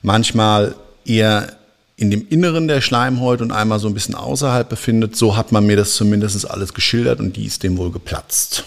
manchmal 0.02 0.74
eher 1.04 1.56
in 1.96 2.10
dem 2.10 2.26
Inneren 2.28 2.68
der 2.68 2.80
Schleimhäute 2.80 3.44
und 3.44 3.52
einmal 3.52 3.78
so 3.78 3.88
ein 3.88 3.94
bisschen 3.94 4.14
außerhalb 4.14 4.68
befindet. 4.68 5.16
So 5.16 5.36
hat 5.36 5.52
man 5.52 5.66
mir 5.66 5.76
das 5.76 5.94
zumindest 5.94 6.50
alles 6.50 6.74
geschildert 6.74 7.20
und 7.20 7.36
die 7.36 7.46
ist 7.46 7.62
dem 7.62 7.76
wohl 7.78 7.92
geplatzt. 7.92 8.64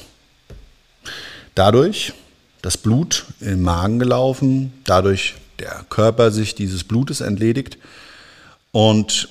Dadurch 1.54 2.14
das 2.62 2.78
Blut 2.78 3.26
den 3.42 3.62
Magen 3.62 4.00
gelaufen, 4.00 4.74
dadurch 4.86 5.36
der 5.60 5.86
Körper 5.90 6.32
sich 6.32 6.56
dieses 6.56 6.84
Blutes 6.84 7.22
entledigt 7.22 7.78
und 8.72 9.30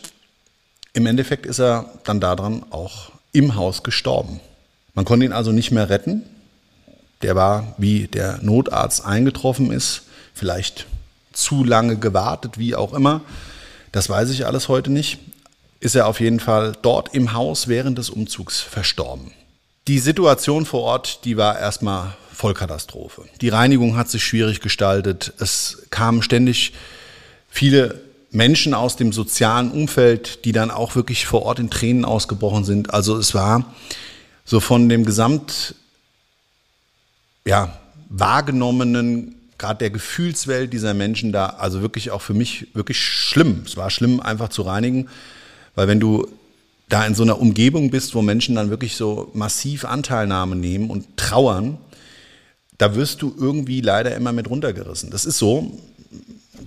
im 0.92 1.06
Endeffekt 1.06 1.44
ist 1.44 1.58
er 1.58 1.90
dann 2.04 2.20
daran 2.20 2.64
auch 2.70 3.10
im 3.32 3.56
Haus 3.56 3.82
gestorben. 3.82 4.40
Man 4.94 5.04
konnte 5.04 5.26
ihn 5.26 5.32
also 5.32 5.50
nicht 5.50 5.72
mehr 5.72 5.90
retten. 5.90 6.22
Der 7.22 7.34
war, 7.34 7.74
wie 7.78 8.06
der 8.06 8.38
Notarzt 8.42 9.04
eingetroffen 9.04 9.72
ist, 9.72 10.02
vielleicht 10.34 10.86
zu 11.34 11.64
lange 11.64 11.96
gewartet, 11.96 12.58
wie 12.58 12.74
auch 12.74 12.94
immer. 12.94 13.20
Das 13.92 14.08
weiß 14.08 14.30
ich 14.30 14.46
alles 14.46 14.68
heute 14.68 14.90
nicht. 14.90 15.18
Ist 15.80 15.94
er 15.94 16.06
auf 16.06 16.20
jeden 16.20 16.40
Fall 16.40 16.72
dort 16.82 17.14
im 17.14 17.32
Haus 17.32 17.68
während 17.68 17.98
des 17.98 18.10
Umzugs 18.10 18.60
verstorben. 18.60 19.32
Die 19.86 19.98
Situation 19.98 20.64
vor 20.64 20.80
Ort, 20.82 21.24
die 21.24 21.36
war 21.36 21.58
erstmal 21.58 22.16
Vollkatastrophe. 22.32 23.24
Die 23.40 23.50
Reinigung 23.50 23.96
hat 23.96 24.08
sich 24.08 24.24
schwierig 24.24 24.60
gestaltet. 24.60 25.34
Es 25.38 25.86
kamen 25.90 26.22
ständig 26.22 26.72
viele 27.48 28.00
Menschen 28.30 28.74
aus 28.74 28.96
dem 28.96 29.12
sozialen 29.12 29.70
Umfeld, 29.70 30.44
die 30.44 30.52
dann 30.52 30.70
auch 30.70 30.96
wirklich 30.96 31.26
vor 31.26 31.42
Ort 31.42 31.60
in 31.60 31.70
Tränen 31.70 32.04
ausgebrochen 32.04 32.64
sind. 32.64 32.92
Also 32.92 33.16
es 33.16 33.34
war 33.34 33.74
so 34.44 34.58
von 34.58 34.88
dem 34.88 35.04
Gesamt, 35.04 35.74
ja, 37.44 37.78
wahrgenommenen, 38.08 39.36
gerade 39.58 39.78
der 39.78 39.90
Gefühlswelt 39.90 40.72
dieser 40.72 40.94
Menschen 40.94 41.32
da, 41.32 41.46
also 41.46 41.80
wirklich 41.82 42.10
auch 42.10 42.22
für 42.22 42.34
mich 42.34 42.68
wirklich 42.74 42.98
schlimm. 42.98 43.62
Es 43.66 43.76
war 43.76 43.90
schlimm, 43.90 44.20
einfach 44.20 44.48
zu 44.48 44.62
reinigen, 44.62 45.08
weil 45.74 45.88
wenn 45.88 46.00
du 46.00 46.26
da 46.88 47.06
in 47.06 47.14
so 47.14 47.22
einer 47.22 47.40
Umgebung 47.40 47.90
bist, 47.90 48.14
wo 48.14 48.22
Menschen 48.22 48.54
dann 48.54 48.70
wirklich 48.70 48.96
so 48.96 49.30
massiv 49.34 49.84
Anteilnahme 49.84 50.56
nehmen 50.56 50.90
und 50.90 51.16
trauern, 51.16 51.78
da 52.78 52.94
wirst 52.94 53.22
du 53.22 53.34
irgendwie 53.38 53.80
leider 53.80 54.14
immer 54.14 54.32
mit 54.32 54.50
runtergerissen. 54.50 55.10
Das 55.10 55.24
ist 55.24 55.38
so. 55.38 55.78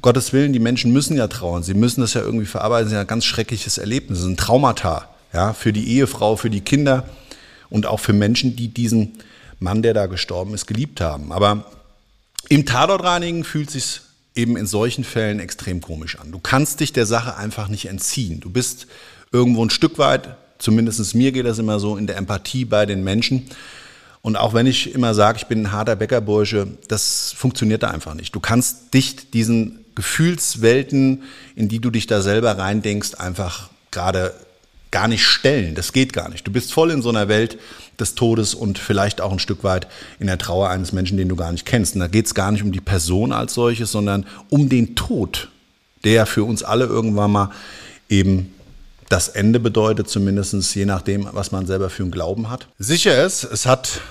Gottes 0.01 0.32
Willen, 0.32 0.53
die 0.53 0.60
Menschen 0.60 0.91
müssen 0.91 1.17
ja 1.17 1.27
trauern. 1.27 1.63
Sie 1.63 1.74
müssen 1.74 2.01
das 2.01 2.13
ja 2.13 2.22
irgendwie 2.22 2.46
verarbeiten. 2.46 2.86
Das 2.86 2.91
ist 2.91 2.96
ja 2.96 3.01
ein 3.01 3.08
ganz 3.08 3.25
schreckliches 3.25 3.77
Erlebnis. 3.77 4.20
Das 4.20 4.25
ist 4.25 4.32
ein 4.32 4.38
Traumata. 4.38 5.10
Ja, 5.34 5.53
für 5.53 5.74
die 5.74 5.88
Ehefrau, 5.89 6.36
für 6.36 6.50
die 6.50 6.62
Kinder 6.62 7.08
und 7.70 7.86
auch 7.86 8.00
für 8.00 8.13
Menschen, 8.13 8.56
die 8.56 8.67
diesen 8.70 9.13
Mann, 9.60 9.82
der 9.82 9.94
da 9.94 10.06
gestorben 10.06 10.53
ist, 10.53 10.67
geliebt 10.67 11.01
haben. 11.01 11.32
Aber 11.32 11.65
im 12.50 12.66
Tatortreinigen 12.66 13.44
fühlt 13.44 13.70
sich 13.70 14.01
eben 14.36 14.56
in 14.56 14.68
solchen 14.68 15.04
Fällen 15.04 15.39
extrem 15.39 15.82
komisch 15.82 16.20
an. 16.20 16.32
Du 16.32 16.39
kannst 16.39 16.80
dich 16.80 16.94
der 16.94 17.06
Sache 17.06 17.36
einfach 17.36 17.68
nicht 17.68 17.88
entziehen. 17.88 18.39
Du 18.39 18.50
bist 18.50 18.88
irgendwo 19.32 19.66
ein 19.66 19.70
Stück 19.70 19.98
weit, 19.98 20.38
zumindest 20.60 21.16
mir 21.16 21.32
geht 21.32 21.46
das 21.46 21.60
immer 21.60 21.80
so, 21.80 21.98
in 21.98 22.08
der 22.08 22.18
Empathie 22.18 22.66
bei 22.66 22.86
den 22.86 23.04
Menschen. 23.04 23.50
Und 24.22 24.36
auch 24.36 24.54
wenn 24.54 24.68
ich 24.68 24.94
immer 24.94 25.13
sage, 25.13 25.38
ich 25.38 25.48
bin 25.48 25.63
ein 25.63 25.72
harter 25.72 25.96
Bäckerbursche, 25.96 26.68
das 26.88 27.34
funktioniert 27.36 27.84
da 27.84 27.89
einfach 27.89 28.13
nicht. 28.13 28.36
Du 28.36 28.39
kannst 28.39 28.94
dich 28.94 29.32
diesen 29.32 29.86
Gefühlswelten, 29.96 31.24
in 31.56 31.70
die 31.70 31.80
du 31.80 31.89
dich 31.89 32.08
da 32.08 32.22
selber 32.22 32.58
reindenkst, 32.58 33.16
einfach 33.16 33.70
gerade 33.92 34.34
gar 34.91 35.08
nicht 35.08 35.25
stellen. 35.25 35.75
Das 35.75 35.94
geht 35.94 36.13
gar 36.13 36.29
nicht. 36.29 36.48
Du 36.48 36.51
bist 36.51 36.74
voll 36.74 36.91
in 36.91 37.01
so 37.01 37.10
einer 37.10 37.27
Welt 37.27 37.58
des 38.00 38.15
Todes 38.15 38.53
und 38.53 38.77
vielleicht 38.77 39.22
auch 39.22 39.32
ein 39.32 39.39
Stück 39.39 39.63
weit 39.63 39.88
in 40.20 40.27
der 40.27 40.38
Trauer 40.38 40.70
eines 40.70 40.94
Menschen, 40.94 41.17
den 41.17 41.29
du 41.29 41.36
gar 41.36 41.51
nicht 41.51 41.65
kennst. 41.65 41.96
Und 41.96 42.01
da 42.01 42.08
geht 42.08 42.27
es 42.27 42.36
gar 42.36 42.51
nicht 42.51 42.63
um 42.63 42.72
die 42.72 42.82
Person 42.82 43.32
als 43.32 43.53
solches, 43.53 43.91
sondern 43.91 44.25
um 44.50 44.70
den 44.70 44.96
Tod, 44.96 45.50
der 46.03 46.25
für 46.25 46.44
uns 46.44 46.63
alle 46.63 46.86
irgendwann 46.86 47.32
mal 47.32 47.51
eben 48.10 48.53
das 49.10 49.29
Ende 49.29 49.60
bedeutet, 49.60 50.10
zumindest 50.10 50.75
je 50.75 50.86
nachdem, 50.86 51.27
was 51.32 51.51
man 51.51 51.65
selber 51.65 51.89
für 51.89 52.03
einen 52.03 52.12
Glauben 52.12 52.50
hat. 52.50 52.67
Sicher 52.77 53.24
ist, 53.24 53.44
es 53.44 53.65
hat 53.65 54.01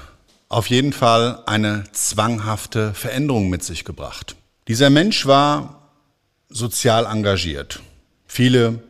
auf 0.49 0.69
jeden 0.69 0.93
Fall 0.93 1.43
eine 1.47 1.85
zwanghafte 1.93 2.95
Veränderung 2.95 3.51
mit 3.51 3.63
sich 3.63 3.85
gebracht. 3.85 4.37
Dieser 4.69 4.91
Mensch 4.91 5.27
war 5.27 5.91
sozial 6.49 7.05
engagiert. 7.07 7.81
Viele 8.27 8.81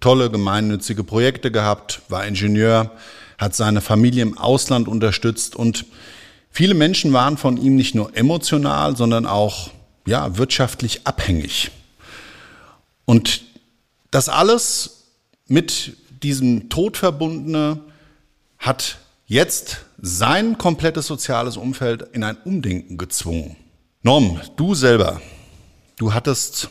tolle 0.00 0.30
gemeinnützige 0.30 1.04
Projekte 1.04 1.50
gehabt, 1.50 2.02
war 2.08 2.26
Ingenieur, 2.26 2.92
hat 3.38 3.54
seine 3.54 3.80
Familie 3.80 4.22
im 4.22 4.38
Ausland 4.38 4.88
unterstützt 4.88 5.56
und 5.56 5.84
viele 6.50 6.74
Menschen 6.74 7.12
waren 7.12 7.36
von 7.36 7.56
ihm 7.56 7.76
nicht 7.76 7.94
nur 7.94 8.16
emotional, 8.16 8.96
sondern 8.96 9.26
auch 9.26 9.70
ja, 10.06 10.36
wirtschaftlich 10.36 11.06
abhängig. 11.06 11.70
Und 13.04 13.42
das 14.10 14.28
alles 14.28 15.04
mit 15.46 15.96
diesem 16.22 16.68
Tod 16.68 16.96
verbundene 16.96 17.80
hat 18.58 18.98
jetzt 19.26 19.84
sein 20.00 20.58
komplettes 20.58 21.06
soziales 21.06 21.56
Umfeld 21.56 22.02
in 22.12 22.24
ein 22.24 22.36
Umdenken 22.44 22.98
gezwungen. 22.98 23.56
Norm, 24.02 24.40
du 24.56 24.74
selber, 24.74 25.20
du 25.96 26.14
hattest 26.14 26.70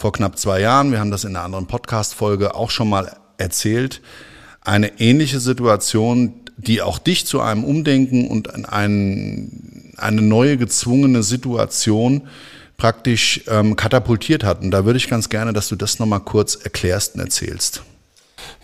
vor 0.00 0.12
knapp 0.12 0.38
zwei 0.38 0.62
Jahren, 0.62 0.92
wir 0.92 0.98
haben 0.98 1.10
das 1.10 1.24
in 1.24 1.36
einer 1.36 1.44
anderen 1.44 1.66
Podcast-Folge 1.66 2.54
auch 2.54 2.70
schon 2.70 2.88
mal 2.88 3.18
erzählt, 3.36 4.00
eine 4.62 4.98
ähnliche 4.98 5.40
Situation, 5.40 6.40
die 6.56 6.80
auch 6.80 6.98
dich 6.98 7.26
zu 7.26 7.42
einem 7.42 7.64
Umdenken 7.64 8.26
und 8.28 8.48
in 8.48 8.64
einen, 8.64 9.92
eine 9.98 10.22
neue 10.22 10.56
gezwungene 10.56 11.22
Situation 11.22 12.22
praktisch 12.78 13.42
ähm, 13.46 13.76
katapultiert 13.76 14.42
hat. 14.42 14.62
Und 14.62 14.70
da 14.70 14.86
würde 14.86 14.96
ich 14.96 15.10
ganz 15.10 15.28
gerne, 15.28 15.52
dass 15.52 15.68
du 15.68 15.76
das 15.76 15.98
nochmal 15.98 16.20
kurz 16.20 16.54
erklärst 16.54 17.16
und 17.16 17.20
erzählst. 17.20 17.82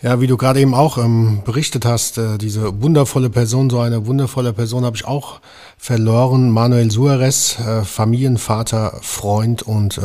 Ja, 0.01 0.19
wie 0.19 0.25
du 0.25 0.37
gerade 0.37 0.59
eben 0.59 0.73
auch 0.73 0.97
ähm, 0.97 1.43
berichtet 1.45 1.85
hast, 1.85 2.17
äh, 2.17 2.39
diese 2.39 2.81
wundervolle 2.81 3.29
Person, 3.29 3.69
so 3.69 3.79
eine 3.79 4.07
wundervolle 4.07 4.53
Person 4.53 4.85
habe 4.85 4.95
ich 4.95 5.05
auch 5.05 5.39
verloren. 5.77 6.49
Manuel 6.49 6.89
Suarez, 6.89 7.59
äh, 7.59 7.83
Familienvater, 7.83 8.97
Freund 9.03 9.61
und 9.61 9.99
äh, 9.99 10.01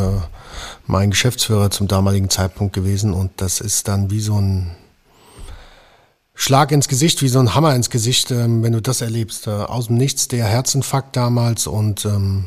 mein 0.86 1.10
Geschäftsführer 1.10 1.70
zum 1.70 1.88
damaligen 1.88 2.30
Zeitpunkt 2.30 2.72
gewesen. 2.72 3.12
Und 3.12 3.30
das 3.36 3.60
ist 3.60 3.88
dann 3.88 4.10
wie 4.10 4.20
so 4.20 4.40
ein 4.40 4.70
Schlag 6.34 6.72
ins 6.72 6.88
Gesicht, 6.88 7.22
wie 7.22 7.28
so 7.28 7.38
ein 7.38 7.54
Hammer 7.54 7.74
ins 7.74 7.90
Gesicht, 7.90 8.30
ähm, 8.30 8.62
wenn 8.62 8.72
du 8.72 8.82
das 8.82 9.00
erlebst. 9.00 9.46
Äh, 9.46 9.50
aus 9.50 9.86
dem 9.86 9.96
Nichts 9.96 10.28
der 10.28 10.46
Herzinfarkt 10.46 11.16
damals 11.16 11.66
und 11.66 12.04
ähm, 12.04 12.46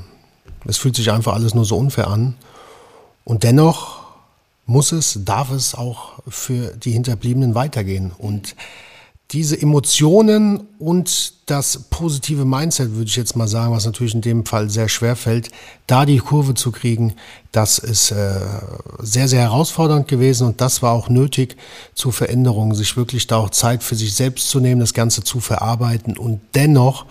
es 0.65 0.77
fühlt 0.77 0.95
sich 0.95 1.11
einfach 1.11 1.33
alles 1.33 1.53
nur 1.53 1.65
so 1.65 1.77
unfair 1.77 2.07
an. 2.07 2.35
Und 3.23 3.43
dennoch 3.43 4.03
muss 4.65 4.91
es, 4.91 5.19
darf 5.23 5.51
es 5.51 5.75
auch 5.75 6.19
für 6.27 6.75
die 6.75 6.91
Hinterbliebenen 6.91 7.55
weitergehen. 7.55 8.11
Und 8.17 8.55
diese 9.31 9.59
Emotionen 9.59 10.67
und 10.77 11.33
das 11.47 11.85
positive 11.89 12.45
Mindset, 12.45 12.91
würde 12.91 13.09
ich 13.09 13.15
jetzt 13.15 13.35
mal 13.35 13.47
sagen, 13.47 13.73
was 13.73 13.85
natürlich 13.85 14.13
in 14.13 14.21
dem 14.21 14.45
Fall 14.45 14.69
sehr 14.69 14.87
schwer 14.87 15.15
fällt, 15.15 15.49
da 15.87 16.05
die 16.05 16.17
Kurve 16.17 16.53
zu 16.53 16.71
kriegen, 16.71 17.15
das 17.51 17.79
ist 17.79 18.11
äh, 18.11 18.39
sehr, 18.99 19.27
sehr 19.27 19.41
herausfordernd 19.41 20.07
gewesen 20.07 20.47
und 20.47 20.61
das 20.61 20.81
war 20.81 20.93
auch 20.93 21.09
nötig 21.09 21.57
zu 21.95 22.11
Veränderungen, 22.11 22.75
sich 22.75 22.97
wirklich 22.97 23.25
da 23.25 23.37
auch 23.37 23.49
Zeit 23.49 23.83
für 23.83 23.95
sich 23.95 24.13
selbst 24.13 24.49
zu 24.49 24.59
nehmen, 24.59 24.79
das 24.79 24.93
Ganze 24.93 25.23
zu 25.23 25.39
verarbeiten 25.39 26.17
und 26.17 26.41
dennoch, 26.53 27.05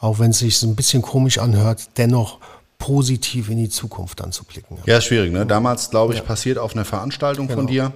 auch 0.00 0.18
wenn 0.20 0.30
es 0.30 0.38
sich 0.38 0.62
ein 0.62 0.76
bisschen 0.76 1.02
komisch 1.02 1.38
anhört, 1.38 1.88
dennoch 1.96 2.38
positiv 2.78 3.48
in 3.48 3.56
die 3.58 3.68
Zukunft 3.68 4.20
dann 4.20 4.32
zu 4.32 4.44
blicken. 4.44 4.78
Ja, 4.86 5.00
schwierig. 5.00 5.32
Ne? 5.32 5.46
Damals, 5.46 5.90
glaube 5.90 6.12
ich, 6.12 6.20
ja. 6.20 6.24
passiert 6.24 6.58
auf 6.58 6.74
einer 6.74 6.84
Veranstaltung 6.84 7.48
genau. 7.48 7.60
von 7.60 7.66
dir. 7.66 7.82
Ja. 7.82 7.92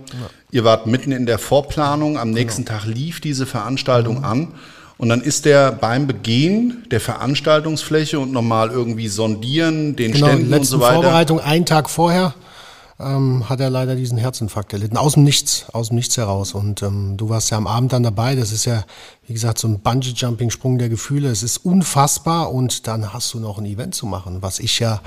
Ihr 0.51 0.65
wart 0.65 0.87
mitten 0.87 1.13
in 1.13 1.27
der 1.27 1.39
Vorplanung. 1.39 2.19
Am 2.19 2.31
nächsten 2.31 2.65
genau. 2.65 2.79
Tag 2.79 2.87
lief 2.87 3.21
diese 3.21 3.47
Veranstaltung 3.47 4.19
mhm. 4.19 4.25
an. 4.25 4.49
Und 4.97 5.09
dann 5.09 5.23
ist 5.23 5.47
der 5.47 5.73
beim 5.73 6.07
Begehen 6.07 6.85
der 6.91 7.01
Veranstaltungsfläche 7.01 8.19
und 8.19 8.33
nochmal 8.33 8.71
irgendwie 8.71 9.09
sondieren, 9.09 9.97
den 9.97 10.13
genau, 10.13 10.27
Ständen 10.27 10.53
und 10.53 10.65
so 10.65 10.81
weiter. 10.81 10.95
Vorbereitung 10.95 11.41
einen 11.41 11.65
Tag 11.65 11.89
vorher 11.89 12.35
ähm, 13.01 13.49
hat 13.49 13.61
er 13.61 13.71
leider 13.71 13.97
diesen 13.97 14.19
Herzinfarkt 14.19 14.73
erlitten. 14.73 14.97
Aus 14.97 15.15
dem 15.15 15.25
Nichts, 15.25 15.67
aus 15.73 15.89
dem 15.89 15.97
Nichts 15.97 16.17
heraus. 16.17 16.55
Und 16.55 16.83
ähm, 16.83 17.17
du 17.17 17.29
warst 17.29 17.51
ja 17.51 17.57
am 17.57 17.67
Abend 17.67 17.93
dann 17.93 18.03
dabei. 18.03 18.35
Das 18.35 18.53
ist 18.53 18.65
ja, 18.65 18.85
wie 19.27 19.33
gesagt, 19.33 19.59
so 19.59 19.69
ein 19.69 19.81
Bungee-Jumping-Sprung 19.81 20.79
der 20.79 20.89
Gefühle. 20.89 21.31
Es 21.31 21.43
ist 21.43 21.59
unfassbar. 21.59 22.53
Und 22.53 22.87
dann 22.87 23.13
hast 23.13 23.33
du 23.35 23.41
noch 23.41 23.59
ein 23.59 23.67
Event 23.67 23.95
zu 23.95 24.07
machen, 24.07 24.43
was 24.43 24.59
ich 24.59 24.79
ja 24.79 25.01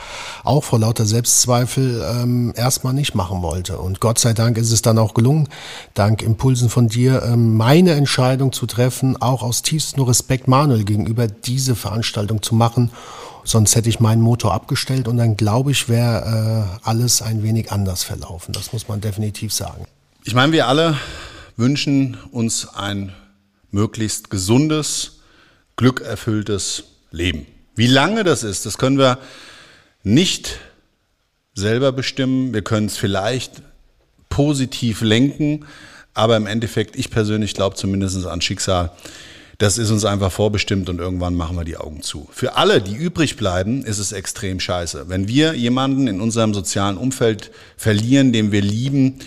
auch 0.43 0.63
vor 0.63 0.79
lauter 0.79 1.05
Selbstzweifel 1.05 2.03
ähm, 2.05 2.53
erstmal 2.55 2.93
nicht 2.93 3.15
machen 3.15 3.41
wollte. 3.41 3.77
Und 3.77 3.99
Gott 3.99 4.19
sei 4.19 4.33
Dank 4.33 4.57
ist 4.57 4.71
es 4.71 4.81
dann 4.81 4.97
auch 4.97 5.13
gelungen, 5.13 5.49
dank 5.93 6.21
Impulsen 6.21 6.69
von 6.69 6.87
dir, 6.87 7.23
ähm, 7.23 7.55
meine 7.55 7.91
Entscheidung 7.91 8.51
zu 8.51 8.65
treffen, 8.65 9.21
auch 9.21 9.43
aus 9.43 9.61
tiefstem 9.61 10.03
Respekt 10.03 10.47
Manuel 10.47 10.83
gegenüber 10.83 11.27
diese 11.27 11.75
Veranstaltung 11.75 12.41
zu 12.41 12.55
machen 12.55 12.91
sonst 13.43 13.75
hätte 13.75 13.89
ich 13.89 13.99
meinen 13.99 14.21
Motor 14.21 14.53
abgestellt 14.53 15.07
und 15.07 15.17
dann 15.17 15.37
glaube 15.37 15.71
ich, 15.71 15.89
wäre 15.89 16.77
äh, 16.83 16.87
alles 16.87 17.21
ein 17.21 17.43
wenig 17.43 17.71
anders 17.71 18.03
verlaufen. 18.03 18.53
Das 18.53 18.73
muss 18.73 18.87
man 18.87 19.01
definitiv 19.01 19.53
sagen. 19.53 19.85
Ich 20.23 20.33
meine, 20.33 20.51
wir 20.53 20.67
alle 20.67 20.97
wünschen 21.57 22.17
uns 22.31 22.67
ein 22.75 23.13
möglichst 23.71 24.29
gesundes, 24.29 25.19
glückerfülltes 25.75 26.83
Leben. 27.11 27.45
Wie 27.75 27.87
lange 27.87 28.23
das 28.23 28.43
ist, 28.43 28.65
das 28.65 28.77
können 28.77 28.97
wir 28.97 29.17
nicht 30.03 30.59
selber 31.55 31.91
bestimmen. 31.91 32.53
Wir 32.53 32.61
können 32.61 32.87
es 32.87 32.97
vielleicht 32.97 33.61
positiv 34.29 35.01
lenken, 35.01 35.65
aber 36.13 36.37
im 36.37 36.47
Endeffekt, 36.47 36.95
ich 36.95 37.09
persönlich 37.09 37.53
glaube 37.53 37.75
zumindest 37.75 38.25
an 38.25 38.41
Schicksal. 38.41 38.91
Das 39.63 39.77
ist 39.77 39.91
uns 39.91 40.03
einfach 40.03 40.29
vorbestimmt 40.29 40.89
und 40.89 40.99
irgendwann 40.99 41.35
machen 41.35 41.55
wir 41.55 41.63
die 41.63 41.77
Augen 41.77 42.01
zu. 42.01 42.27
Für 42.33 42.57
alle, 42.57 42.81
die 42.81 42.95
übrig 42.95 43.37
bleiben, 43.37 43.85
ist 43.85 43.97
es 43.97 44.11
extrem 44.11 44.59
scheiße. 44.59 45.07
Wenn 45.07 45.29
wir 45.29 45.53
jemanden 45.53 46.09
in 46.09 46.19
unserem 46.19 46.53
sozialen 46.53 46.97
Umfeld 46.97 47.49
verlieren, 47.77 48.33
den 48.33 48.51
wir 48.51 48.61
lieben, 48.61 49.19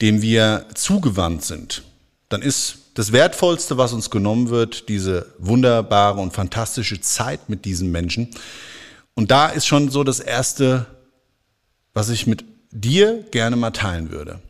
dem 0.00 0.20
wir 0.20 0.66
zugewandt 0.74 1.44
sind, 1.44 1.84
dann 2.28 2.42
ist 2.42 2.78
das 2.94 3.12
Wertvollste, 3.12 3.78
was 3.78 3.92
uns 3.92 4.10
genommen 4.10 4.50
wird, 4.50 4.88
diese 4.88 5.26
wunderbare 5.38 6.18
und 6.18 6.32
fantastische 6.32 7.00
Zeit 7.00 7.48
mit 7.48 7.64
diesen 7.64 7.92
Menschen. 7.92 8.30
Und 9.14 9.30
da 9.30 9.46
ist 9.46 9.68
schon 9.68 9.92
so 9.92 10.02
das 10.02 10.18
Erste, 10.18 10.86
was 11.94 12.08
ich 12.08 12.26
mit 12.26 12.44
dir 12.72 13.24
gerne 13.30 13.54
mal 13.54 13.70
teilen 13.70 14.10
würde. 14.10 14.40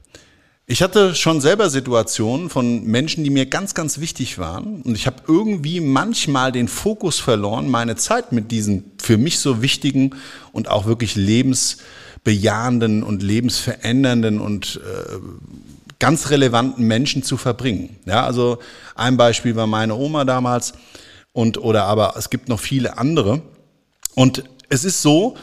Ich 0.70 0.82
hatte 0.82 1.14
schon 1.14 1.40
selber 1.40 1.70
Situationen 1.70 2.50
von 2.50 2.84
Menschen, 2.84 3.24
die 3.24 3.30
mir 3.30 3.46
ganz, 3.46 3.72
ganz 3.72 4.00
wichtig 4.00 4.36
waren. 4.36 4.82
Und 4.82 4.96
ich 4.96 5.06
habe 5.06 5.22
irgendwie 5.26 5.80
manchmal 5.80 6.52
den 6.52 6.68
Fokus 6.68 7.18
verloren, 7.18 7.70
meine 7.70 7.96
Zeit 7.96 8.32
mit 8.32 8.50
diesen 8.50 8.92
für 9.00 9.16
mich 9.16 9.38
so 9.38 9.62
wichtigen 9.62 10.14
und 10.52 10.68
auch 10.68 10.84
wirklich 10.84 11.14
lebensbejahenden 11.16 13.02
und 13.02 13.22
lebensverändernden 13.22 14.40
und 14.40 14.78
äh, 14.84 15.16
ganz 15.98 16.28
relevanten 16.28 16.86
Menschen 16.86 17.22
zu 17.22 17.38
verbringen. 17.38 17.96
Ja, 18.04 18.26
also 18.26 18.58
ein 18.94 19.16
Beispiel 19.16 19.56
war 19.56 19.66
meine 19.66 19.94
Oma 19.94 20.26
damals 20.26 20.74
und 21.32 21.56
oder 21.56 21.84
aber 21.84 22.12
es 22.18 22.28
gibt 22.28 22.50
noch 22.50 22.60
viele 22.60 22.98
andere. 22.98 23.40
Und 24.14 24.44
es 24.68 24.84
ist 24.84 25.00
so, 25.00 25.34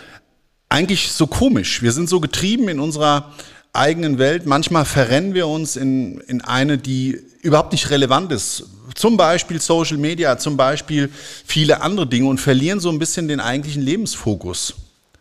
eigentlich 0.69 1.11
so 1.11 1.25
komisch. 1.25 1.81
Wir 1.81 1.93
sind 1.93 2.09
so 2.09 2.19
getrieben 2.19 2.69
in 2.69 2.79
unserer 2.79 3.33
eigenen 3.75 4.17
Welt. 4.17 4.45
Manchmal 4.45 4.85
verrennen 4.85 5.33
wir 5.33 5.47
uns 5.47 5.75
in, 5.75 6.19
in 6.21 6.41
eine, 6.41 6.77
die 6.77 7.19
überhaupt 7.41 7.71
nicht 7.71 7.89
relevant 7.89 8.31
ist. 8.31 8.65
Zum 8.95 9.17
Beispiel 9.17 9.61
Social 9.61 9.97
Media, 9.97 10.37
zum 10.37 10.57
Beispiel 10.57 11.09
viele 11.45 11.81
andere 11.81 12.07
Dinge 12.07 12.27
und 12.27 12.39
verlieren 12.39 12.79
so 12.79 12.89
ein 12.89 12.99
bisschen 12.99 13.27
den 13.27 13.39
eigentlichen 13.39 13.81
Lebensfokus. 13.81 14.75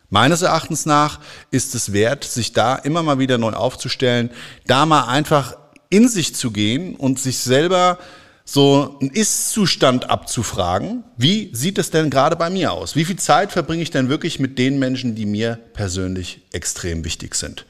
Meines 0.09 0.41
Erachtens 0.41 0.85
nach 0.85 1.19
ist 1.51 1.75
es 1.75 1.91
wert, 1.91 2.23
sich 2.23 2.53
da 2.53 2.75
immer 2.75 3.03
mal 3.03 3.19
wieder 3.19 3.37
neu 3.37 3.51
aufzustellen, 3.51 4.29
da 4.65 4.85
mal 4.85 5.05
einfach 5.05 5.57
in 5.89 6.07
sich 6.07 6.35
zu 6.35 6.51
gehen 6.51 6.95
und 6.95 7.19
sich 7.19 7.39
selber 7.39 7.97
so 8.45 8.97
einen 9.01 9.09
Ist-Zustand 9.09 10.09
abzufragen. 10.09 11.03
Wie 11.17 11.49
sieht 11.53 11.79
es 11.79 11.89
denn 11.89 12.11
gerade 12.11 12.35
bei 12.35 12.49
mir 12.49 12.71
aus? 12.71 12.95
Wie 12.95 13.05
viel 13.05 13.17
Zeit 13.17 13.51
verbringe 13.51 13.81
ich 13.81 13.89
denn 13.89 14.07
wirklich 14.07 14.39
mit 14.39 14.59
den 14.59 14.77
Menschen, 14.77 15.15
die 15.15 15.25
mir 15.25 15.59
persönlich 15.73 16.41
extrem 16.51 17.03
wichtig 17.03 17.33
sind? 17.33 17.65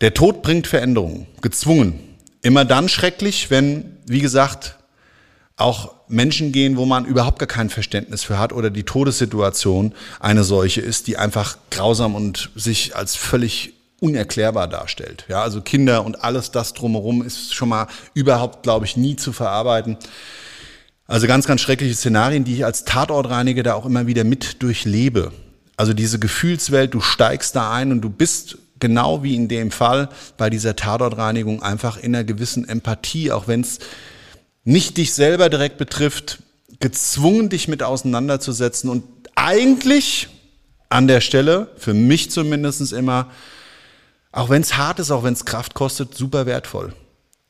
Der 0.00 0.14
Tod 0.14 0.42
bringt 0.42 0.66
Veränderungen, 0.66 1.26
gezwungen. 1.42 1.98
Immer 2.42 2.64
dann 2.64 2.88
schrecklich, 2.88 3.50
wenn, 3.50 3.96
wie 4.06 4.20
gesagt, 4.20 4.76
auch 5.56 5.92
Menschen 6.06 6.52
gehen, 6.52 6.76
wo 6.76 6.86
man 6.86 7.04
überhaupt 7.04 7.40
gar 7.40 7.48
kein 7.48 7.68
Verständnis 7.68 8.22
für 8.22 8.38
hat 8.38 8.52
oder 8.52 8.70
die 8.70 8.84
Todessituation 8.84 9.92
eine 10.20 10.44
solche 10.44 10.80
ist, 10.80 11.08
die 11.08 11.16
einfach 11.16 11.58
grausam 11.70 12.14
und 12.14 12.50
sich 12.54 12.94
als 12.94 13.16
völlig 13.16 13.74
unerklärbar 14.00 14.68
darstellt. 14.68 15.24
Ja, 15.28 15.42
also 15.42 15.60
Kinder 15.60 16.04
und 16.04 16.22
alles 16.22 16.52
das 16.52 16.74
drumherum 16.74 17.22
ist 17.22 17.54
schon 17.54 17.68
mal 17.68 17.88
überhaupt, 18.14 18.62
glaube 18.62 18.86
ich, 18.86 18.96
nie 18.96 19.16
zu 19.16 19.32
verarbeiten. 19.32 19.96
Also 21.08 21.26
ganz, 21.26 21.46
ganz 21.46 21.60
schreckliche 21.60 21.94
Szenarien, 21.94 22.44
die 22.44 22.54
ich 22.54 22.64
als 22.64 22.84
Tatortreiniger 22.84 23.64
da 23.64 23.74
auch 23.74 23.86
immer 23.86 24.06
wieder 24.06 24.22
mit 24.22 24.62
durchlebe. 24.62 25.32
Also 25.76 25.92
diese 25.92 26.20
Gefühlswelt, 26.20 26.94
du 26.94 27.00
steigst 27.00 27.56
da 27.56 27.72
ein 27.72 27.90
und 27.90 28.00
du 28.00 28.10
bist 28.10 28.58
genau 28.80 29.22
wie 29.22 29.34
in 29.34 29.48
dem 29.48 29.70
Fall 29.70 30.08
bei 30.36 30.50
dieser 30.50 30.76
Tatortreinigung 30.76 31.62
einfach 31.62 31.96
in 31.96 32.14
einer 32.14 32.24
gewissen 32.24 32.68
Empathie, 32.68 33.32
auch 33.32 33.48
wenn 33.48 33.60
es 33.60 33.78
nicht 34.64 34.96
dich 34.96 35.14
selber 35.14 35.48
direkt 35.48 35.78
betrifft, 35.78 36.42
gezwungen, 36.80 37.48
dich 37.48 37.68
mit 37.68 37.82
auseinanderzusetzen 37.82 38.90
und 38.90 39.04
eigentlich 39.34 40.28
an 40.88 41.06
der 41.06 41.20
Stelle, 41.20 41.70
für 41.76 41.94
mich 41.94 42.30
zumindest 42.30 42.92
immer, 42.92 43.30
auch 44.32 44.50
wenn 44.50 44.62
es 44.62 44.76
hart 44.76 44.98
ist, 44.98 45.10
auch 45.10 45.22
wenn 45.24 45.32
es 45.32 45.44
Kraft 45.44 45.74
kostet, 45.74 46.14
super 46.14 46.46
wertvoll. 46.46 46.94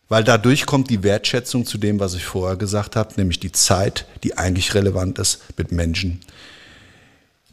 Weil 0.09 0.25
dadurch 0.25 0.65
kommt 0.65 0.89
die 0.91 1.03
Wertschätzung 1.03 1.67
zu 1.67 1.77
dem, 1.77 2.01
was 2.01 2.15
ich 2.15 2.25
vorher 2.25 2.57
gesagt 2.57 2.97
habe, 2.97 3.15
nämlich 3.17 3.41
die 3.41 3.53
Zeit, 3.53 4.07
die 4.25 4.39
eigentlich 4.39 4.75
relevant 4.75 5.19
ist 5.19 5.43
mit 5.59 5.71
Menschen, 5.71 6.21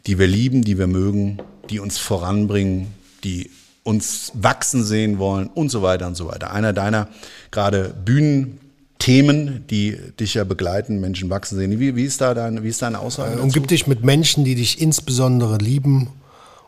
die 0.08 0.18
wir 0.20 0.28
lieben, 0.28 0.64
die 0.64 0.78
wir 0.78 0.88
mögen, 0.88 1.42
die 1.70 1.80
uns 1.80 1.98
voranbringen, 1.98 2.94
die 3.24 3.52
uns 3.86 4.32
wachsen 4.34 4.84
sehen 4.84 5.20
wollen 5.20 5.48
und 5.48 5.70
so 5.70 5.84
weiter 5.84 6.08
und 6.08 6.16
so 6.16 6.28
weiter. 6.28 6.52
Einer 6.52 6.74
deiner 6.74 7.08
gerade 7.52 7.94
Bühnenthemen, 8.04 9.66
die 9.70 9.98
dich 10.20 10.34
ja 10.34 10.44
begleiten, 10.44 11.00
Menschen 11.00 11.30
wachsen 11.30 11.58
sehen. 11.58 11.80
Wie, 11.80 11.96
wie, 11.96 12.04
ist, 12.04 12.20
da 12.20 12.34
dein, 12.34 12.64
wie 12.64 12.70
ist 12.70 12.82
deine 12.82 13.00
Aussage? 13.00 13.34
Dazu? 13.34 13.44
Umgib 13.44 13.68
dich 13.68 13.86
mit 13.86 14.04
Menschen, 14.04 14.44
die 14.44 14.56
dich 14.56 14.82
insbesondere 14.82 15.60
lieben 15.60 16.10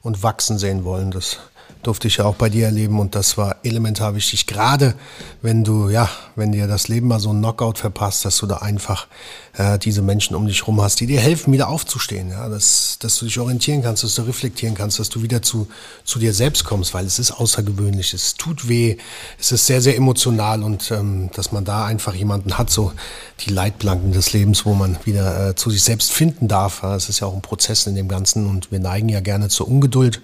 und 0.02 0.22
wachsen 0.22 0.60
sehen 0.60 0.84
wollen. 0.84 1.10
Das 1.10 1.40
durfte 1.84 2.08
ich 2.08 2.18
ja 2.18 2.26
auch 2.26 2.36
bei 2.36 2.50
dir 2.50 2.66
erleben 2.66 3.00
und 3.00 3.16
das 3.16 3.38
war 3.38 3.58
elementar 3.64 4.16
wichtig. 4.16 4.48
Gerade 4.48 4.96
wenn 5.42 5.64
du, 5.64 5.90
ja, 5.90 6.10
wenn 6.36 6.52
dir 6.52 6.68
das 6.68 6.88
Leben 6.88 7.08
mal 7.08 7.20
so 7.20 7.30
einen 7.30 7.40
Knockout 7.40 7.78
verpasst, 7.78 8.26
dass 8.26 8.38
du 8.38 8.46
da 8.46 8.58
einfach 8.58 9.08
äh, 9.58 9.80
diese 9.80 10.02
Menschen 10.02 10.36
um 10.36 10.48
dich 10.48 10.68
rum 10.68 10.82
hast, 10.82 11.00
die 11.00 11.08
dir 11.08 11.20
helfen, 11.20 11.54
wieder 11.54 11.70
aufzustehen, 11.70 12.30
ja, 12.30 12.50
dass, 12.50 12.98
dass 13.00 13.18
du 13.18 13.26
dich 13.26 13.40
orientieren 13.40 13.82
kannst, 13.82 14.04
dass 14.04 14.16
du 14.16 14.24
reflektieren 14.24 14.76
kannst, 14.76 15.00
dass 15.00 15.10
du 15.10 15.22
wieder 15.22 15.42
zu, 15.42 15.68
zu 16.04 16.20
dir 16.20 16.34
selbst 16.34 16.64
kommst, 16.64 16.94
weil 16.94 17.06
es 17.06 17.20
ist 17.20 17.32
außergewöhnlich, 17.32 18.14
es 18.14 18.36
tut 18.36 18.68
weh, 18.68 18.98
es 19.40 19.52
ist 19.52 19.66
sehr, 19.66 19.82
sehr 19.82 19.96
emotional 19.96 20.64
und 20.64 20.92
ähm, 20.92 21.30
dass 21.34 21.52
man 21.52 21.66
da 21.66 21.86
einfach 21.86 22.14
jemanden 22.14 22.58
hat, 22.58 22.70
so 22.70 22.94
die 23.42 23.52
Leitplanken 23.52 24.12
des 24.12 24.34
Lebens, 24.34 24.66
wo 24.66 24.74
man 24.74 24.98
wieder 25.06 25.50
äh, 25.50 25.56
zu 25.56 25.70
sich 25.70 25.84
selbst 25.84 26.12
finden 26.12 26.48
darf. 26.48 26.84
Es 26.84 27.10
ist 27.10 27.20
ja 27.20 27.28
auch 27.28 27.36
ein 27.36 27.42
Prozess 27.42 27.88
in 27.88 27.96
dem 27.96 28.08
Ganzen 28.08 28.48
und 28.48 28.72
wir 28.72 28.80
neigen 28.80 29.10
ja 29.10 29.20
gerne 29.20 29.50
zur 29.50 29.68
Ungeduld. 29.68 30.22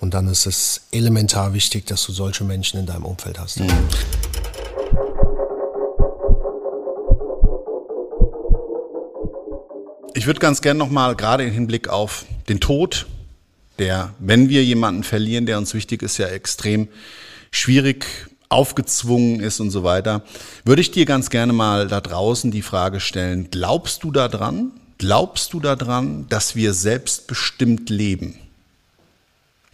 Und 0.00 0.14
dann 0.14 0.28
ist 0.28 0.46
es 0.46 0.82
elementar 0.92 1.54
wichtig, 1.54 1.86
dass 1.86 2.04
du 2.04 2.12
solche 2.12 2.44
Menschen 2.44 2.78
in 2.78 2.86
deinem 2.86 3.04
Umfeld 3.04 3.38
hast. 3.38 3.60
Mhm. 3.60 3.68
Ich 10.14 10.26
würde 10.26 10.40
ganz 10.40 10.60
gerne 10.60 10.78
nochmal 10.78 11.14
gerade 11.14 11.44
im 11.44 11.52
Hinblick 11.52 11.88
auf 11.88 12.24
den 12.48 12.60
Tod, 12.60 13.06
der, 13.78 14.14
wenn 14.18 14.48
wir 14.48 14.64
jemanden 14.64 15.04
verlieren, 15.04 15.46
der 15.46 15.58
uns 15.58 15.74
wichtig 15.74 16.02
ist, 16.02 16.18
ja 16.18 16.26
extrem 16.26 16.88
schwierig 17.50 18.04
aufgezwungen 18.48 19.40
ist 19.40 19.60
und 19.60 19.70
so 19.70 19.84
weiter, 19.84 20.22
würde 20.64 20.80
ich 20.80 20.90
dir 20.90 21.04
ganz 21.04 21.30
gerne 21.30 21.52
mal 21.52 21.86
da 21.86 22.00
draußen 22.00 22.50
die 22.50 22.62
Frage 22.62 22.98
stellen, 22.98 23.48
glaubst 23.50 24.02
du 24.04 24.10
daran, 24.10 24.72
glaubst 24.96 25.52
du 25.52 25.60
daran, 25.60 26.26
dass 26.28 26.56
wir 26.56 26.72
selbstbestimmt 26.72 27.90
leben? 27.90 28.38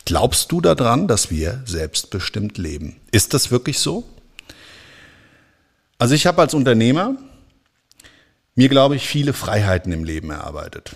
Glaubst 0.04 0.52
du 0.52 0.60
daran, 0.60 1.08
dass 1.08 1.30
wir 1.30 1.62
selbstbestimmt 1.64 2.58
leben? 2.58 2.96
Ist 3.10 3.32
das 3.32 3.50
wirklich 3.50 3.78
so? 3.78 4.04
Also 5.98 6.14
ich 6.14 6.26
habe 6.26 6.42
als 6.42 6.52
Unternehmer 6.52 7.16
mir, 8.54 8.68
glaube 8.68 8.96
ich, 8.96 9.06
viele 9.06 9.32
Freiheiten 9.32 9.92
im 9.92 10.04
Leben 10.04 10.30
erarbeitet. 10.30 10.94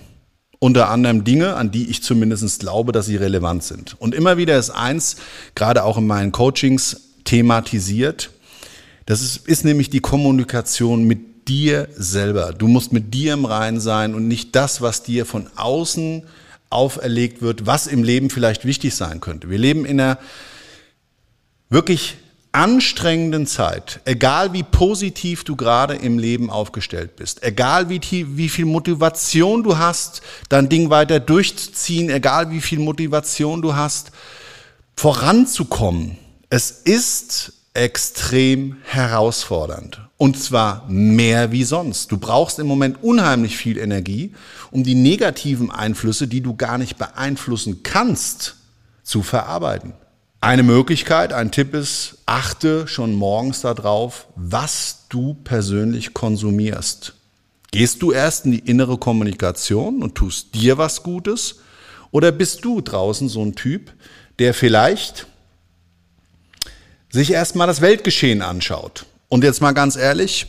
Unter 0.59 0.91
anderem 0.91 1.25
Dinge, 1.25 1.55
an 1.55 1.71
die 1.71 1.89
ich 1.89 2.03
zumindest 2.03 2.61
glaube, 2.61 2.93
dass 2.93 3.07
sie 3.07 3.17
relevant 3.17 3.63
sind. 3.63 3.97
Und 4.01 4.15
immer 4.15 4.37
wieder 4.37 4.59
ist 4.59 4.71
eins, 4.71 5.17
gerade 5.55 5.85
auch 5.85 5.97
in 5.97 6.07
meinen 6.07 6.33
Coachings, 6.33 7.03
thematisiert. 7.25 8.31
Das 9.07 9.23
ist, 9.23 9.47
ist 9.49 9.65
nämlich 9.65 9.89
die 9.89 10.01
Kommunikation 10.01 11.05
mit 11.05 11.49
dir 11.49 11.89
selber. 11.95 12.53
Du 12.53 12.69
musst 12.69 12.93
mit 12.93 13.15
dir 13.15 13.35
im 13.35 13.45
Rein 13.45 13.81
sein 13.81 14.15
und 14.15 14.29
nicht 14.29 14.55
das, 14.55 14.83
was 14.83 15.03
dir 15.03 15.25
von 15.25 15.49
außen 15.57 16.25
auferlegt 16.71 17.43
wird, 17.43 17.67
was 17.67 17.87
im 17.87 18.03
Leben 18.03 18.31
vielleicht 18.31 18.65
wichtig 18.65 18.95
sein 18.95 19.21
könnte. 19.21 19.51
Wir 19.51 19.59
leben 19.59 19.85
in 19.85 20.01
einer 20.01 20.19
wirklich 21.71 22.17
anstrengenden 22.53 23.47
Zeit, 23.47 24.01
egal 24.05 24.53
wie 24.53 24.63
positiv 24.63 25.45
du 25.45 25.55
gerade 25.55 25.95
im 25.95 26.19
Leben 26.19 26.51
aufgestellt 26.51 27.17
bist, 27.17 27.43
egal 27.43 27.89
wie, 27.89 28.01
wie 28.11 28.49
viel 28.49 28.65
Motivation 28.65 29.63
du 29.63 29.79
hast, 29.79 30.23
dein 30.49 30.69
Ding 30.69 30.91
weiter 30.91 31.21
durchzuziehen, 31.21 32.11
egal 32.11 32.51
wie 32.51 32.61
viel 32.61 32.79
Motivation 32.79 33.63
du 33.63 33.77
hast, 33.77 34.13
voranzukommen. 34.97 36.17
Es 36.51 36.71
ist 36.71 37.53
extrem 37.75 38.79
herausfordernd. 38.85 40.08
Und 40.19 40.37
zwar 40.37 40.85
mehr 40.89 41.53
wie 41.53 41.63
sonst. 41.63 42.11
Du 42.11 42.19
brauchst 42.19 42.59
im 42.59 42.67
Moment 42.67 43.03
unheimlich 43.03 43.57
viel 43.57 43.79
Energie, 43.79 44.35
um 44.73 44.83
die 44.83 44.97
negativen 44.97 45.71
Einflüsse, 45.71 46.27
die 46.27 46.41
du 46.41 46.57
gar 46.57 46.77
nicht 46.77 46.99
beeinflussen 46.99 47.85
kannst, 47.85 48.57
zu 49.05 49.23
verarbeiten. 49.23 49.95
Eine 50.41 50.65
Möglichkeit, 50.65 51.33
ein 51.33 51.53
Tipp 51.53 51.73
ist, 51.73 52.19
achte 52.27 52.89
schon 52.89 53.15
morgens 53.15 53.61
darauf, 53.61 54.27
was 54.35 55.07
du 55.09 55.35
persönlich 55.35 56.15
konsumierst. 56.15 57.15
Gehst 57.71 58.03
du 58.03 58.13
erst 58.13 58.45
in 58.45 58.53
die 58.53 58.59
innere 58.59 58.99
Kommunikation 58.99 60.03
und 60.03 60.17
tust 60.17 60.55
dir 60.55 60.79
was 60.79 61.03
Gutes? 61.05 61.61
Oder 62.11 62.33
bist 62.33 62.65
du 62.65 62.81
draußen 62.81 63.29
so 63.29 63.45
ein 63.45 63.55
Typ, 63.55 63.93
der 64.39 64.53
vielleicht 64.53 65.27
sich 67.11 67.33
erstmal 67.33 67.67
das 67.67 67.81
Weltgeschehen 67.81 68.43
anschaut? 68.43 69.07
Und 69.29 69.45
jetzt 69.45 69.61
mal 69.61 69.73
ganz 69.73 69.97
ehrlich, 69.97 70.47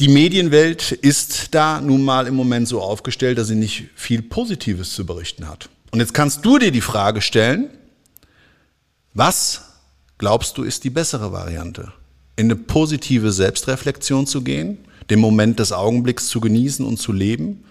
die 0.00 0.08
Medienwelt 0.08 0.90
ist 0.90 1.54
da 1.54 1.80
nun 1.80 2.02
mal 2.02 2.26
im 2.26 2.34
Moment 2.34 2.66
so 2.66 2.80
aufgestellt, 2.80 3.38
dass 3.38 3.48
sie 3.48 3.54
nicht 3.54 3.84
viel 3.94 4.22
Positives 4.22 4.92
zu 4.92 5.06
berichten 5.06 5.48
hat. 5.48 5.68
Und 5.92 6.00
jetzt 6.00 6.14
kannst 6.14 6.44
du 6.44 6.58
dir 6.58 6.72
die 6.72 6.80
Frage 6.80 7.20
stellen, 7.20 7.70
was 9.12 9.62
glaubst 10.18 10.58
du 10.58 10.64
ist 10.64 10.82
die 10.82 10.90
bessere 10.90 11.30
Variante? 11.30 11.92
In 12.34 12.46
eine 12.46 12.56
positive 12.56 13.30
Selbstreflexion 13.30 14.26
zu 14.26 14.42
gehen, 14.42 14.78
den 15.10 15.20
Moment 15.20 15.60
des 15.60 15.70
Augenblicks 15.70 16.26
zu 16.26 16.40
genießen 16.40 16.84
und 16.84 16.96
zu 16.96 17.12
leben? 17.12 17.64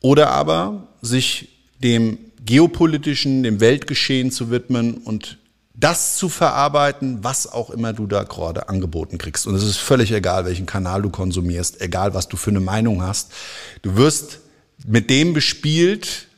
Oder 0.00 0.30
aber 0.30 0.88
sich 1.00 1.48
dem 1.82 2.18
geopolitischen, 2.44 3.42
dem 3.42 3.58
Weltgeschehen 3.58 4.30
zu 4.30 4.50
widmen 4.50 4.94
und 4.98 5.38
das 5.82 6.16
zu 6.16 6.28
verarbeiten, 6.28 7.24
was 7.24 7.50
auch 7.50 7.70
immer 7.70 7.92
du 7.92 8.06
da 8.06 8.22
gerade 8.22 8.68
angeboten 8.68 9.18
kriegst. 9.18 9.48
Und 9.48 9.56
es 9.56 9.64
ist 9.64 9.78
völlig 9.78 10.12
egal, 10.12 10.44
welchen 10.44 10.64
Kanal 10.64 11.02
du 11.02 11.10
konsumierst, 11.10 11.80
egal 11.80 12.14
was 12.14 12.28
du 12.28 12.36
für 12.36 12.50
eine 12.50 12.60
Meinung 12.60 13.02
hast. 13.02 13.32
Du 13.82 13.96
wirst 13.96 14.38
mit 14.86 15.10
dem 15.10 15.32
bespielt 15.32 16.28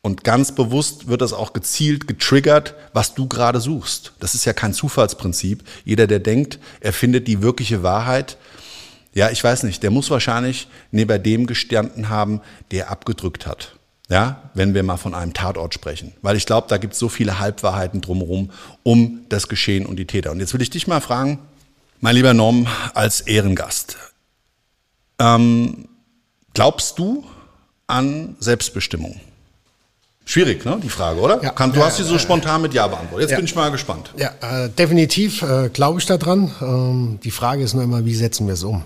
und 0.00 0.22
ganz 0.22 0.54
bewusst 0.54 1.08
wird 1.08 1.22
das 1.22 1.32
auch 1.32 1.52
gezielt 1.52 2.06
getriggert, 2.06 2.74
was 2.92 3.14
du 3.14 3.26
gerade 3.26 3.60
suchst. 3.60 4.12
Das 4.20 4.36
ist 4.36 4.44
ja 4.44 4.52
kein 4.52 4.72
Zufallsprinzip. 4.72 5.64
Jeder, 5.84 6.06
der 6.06 6.20
denkt, 6.20 6.60
er 6.80 6.92
findet 6.92 7.26
die 7.26 7.42
wirkliche 7.42 7.82
Wahrheit, 7.82 8.38
ja, 9.14 9.30
ich 9.30 9.42
weiß 9.42 9.64
nicht, 9.64 9.82
der 9.82 9.90
muss 9.90 10.10
wahrscheinlich 10.10 10.68
neben 10.92 11.20
dem 11.22 11.46
gestanden 11.46 12.08
haben, 12.08 12.40
der 12.70 12.90
abgedrückt 12.90 13.46
hat. 13.46 13.77
Ja, 14.10 14.50
wenn 14.54 14.72
wir 14.72 14.82
mal 14.82 14.96
von 14.96 15.14
einem 15.14 15.34
Tatort 15.34 15.74
sprechen. 15.74 16.14
Weil 16.22 16.36
ich 16.36 16.46
glaube, 16.46 16.66
da 16.68 16.78
gibt 16.78 16.94
es 16.94 16.98
so 16.98 17.10
viele 17.10 17.38
Halbwahrheiten 17.38 18.00
drumherum 18.00 18.50
um 18.82 19.20
das 19.28 19.48
Geschehen 19.48 19.84
und 19.84 19.96
die 19.96 20.06
Täter. 20.06 20.30
Und 20.30 20.40
jetzt 20.40 20.54
will 20.54 20.62
ich 20.62 20.70
dich 20.70 20.86
mal 20.86 21.00
fragen, 21.00 21.38
mein 22.00 22.14
lieber 22.14 22.32
Norm, 22.32 22.66
als 22.94 23.20
Ehrengast. 23.20 23.98
Ähm, 25.18 25.88
glaubst 26.54 26.98
du 26.98 27.24
an 27.86 28.36
Selbstbestimmung? 28.38 29.20
Schwierig, 30.24 30.64
ne, 30.64 30.78
die 30.82 30.90
Frage, 30.90 31.20
oder? 31.20 31.42
Ja, 31.42 31.52
du 31.52 31.82
hast 31.82 31.96
sie 31.96 32.04
so 32.04 32.18
spontan 32.18 32.60
mit 32.62 32.74
Ja 32.74 32.86
beantwortet. 32.86 33.22
Jetzt 33.22 33.30
ja. 33.30 33.36
bin 33.36 33.46
ich 33.46 33.54
mal 33.54 33.70
gespannt. 33.70 34.12
Ja, 34.16 34.64
äh, 34.64 34.68
definitiv 34.68 35.42
äh, 35.42 35.70
glaube 35.70 36.00
ich 36.00 36.06
daran. 36.06 36.50
Ähm, 36.60 37.18
die 37.24 37.30
Frage 37.30 37.62
ist 37.62 37.74
nur 37.74 37.82
immer, 37.82 38.04
wie 38.04 38.14
setzen 38.14 38.46
wir 38.46 38.54
es 38.54 38.62
um? 38.62 38.84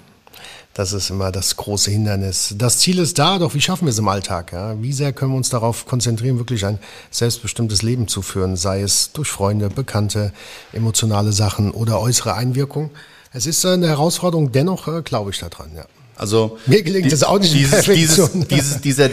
Das 0.74 0.94
ist 0.94 1.10
immer 1.10 1.30
das 1.30 1.56
große 1.56 1.90
Hindernis. 1.90 2.54
Das 2.56 2.78
Ziel 2.78 2.98
ist 2.98 3.18
da, 3.18 3.38
doch 3.38 3.54
wie 3.54 3.60
schaffen 3.60 3.84
wir 3.84 3.90
es 3.90 3.98
im 3.98 4.08
Alltag? 4.08 4.52
Ja? 4.52 4.80
Wie 4.80 4.92
sehr 4.92 5.12
können 5.12 5.32
wir 5.32 5.36
uns 5.36 5.50
darauf 5.50 5.84
konzentrieren, 5.84 6.38
wirklich 6.38 6.64
ein 6.64 6.78
selbstbestimmtes 7.10 7.82
Leben 7.82 8.08
zu 8.08 8.22
führen, 8.22 8.56
sei 8.56 8.80
es 8.80 9.12
durch 9.12 9.28
Freunde, 9.28 9.68
Bekannte, 9.68 10.32
emotionale 10.72 11.32
Sachen 11.32 11.72
oder 11.72 12.00
äußere 12.00 12.34
Einwirkungen? 12.34 12.90
Es 13.34 13.46
ist 13.46 13.64
eine 13.66 13.86
Herausforderung, 13.88 14.52
dennoch 14.52 14.88
äh, 14.88 15.02
glaube 15.02 15.30
ich 15.30 15.38
daran, 15.38 15.70
ja. 15.76 15.84
Also 16.16 16.58
mir 16.66 16.82
gelingt 16.82 17.06
die, 17.06 17.14
es 17.14 17.24
auch 17.24 17.38
nicht 17.38 17.54
dieses, 17.54 17.84
dieses, 17.84 18.30
dieses, 18.50 18.80
dieser 18.80 19.10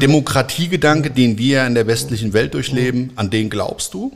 Demokratiegedanke, 0.00 1.10
den 1.10 1.38
wir 1.38 1.66
in 1.66 1.74
der 1.74 1.86
westlichen 1.86 2.32
Welt 2.32 2.54
durchleben, 2.54 3.12
an 3.16 3.30
den 3.30 3.50
glaubst 3.50 3.94
du? 3.94 4.12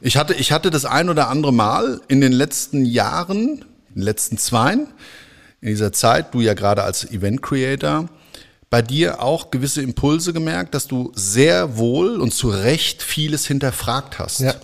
Ich 0.00 0.16
hatte, 0.16 0.34
ich 0.34 0.52
hatte 0.52 0.70
das 0.70 0.84
ein 0.84 1.08
oder 1.08 1.28
andere 1.28 1.52
Mal 1.52 2.00
in 2.08 2.20
den 2.20 2.32
letzten 2.32 2.84
Jahren, 2.84 3.64
in 3.88 3.94
den 3.94 4.02
letzten 4.02 4.38
zweien, 4.38 4.86
in 5.60 5.68
dieser 5.68 5.92
Zeit, 5.92 6.34
du 6.34 6.40
ja 6.40 6.54
gerade 6.54 6.82
als 6.82 7.10
Event 7.10 7.42
Creator, 7.42 8.08
bei 8.70 8.82
dir 8.82 9.22
auch 9.22 9.50
gewisse 9.50 9.82
Impulse 9.82 10.32
gemerkt, 10.32 10.74
dass 10.74 10.86
du 10.86 11.12
sehr 11.14 11.78
wohl 11.78 12.20
und 12.20 12.34
zu 12.34 12.50
Recht 12.50 13.02
vieles 13.02 13.46
hinterfragt 13.46 14.18
hast. 14.18 14.40
Ja. 14.40 14.54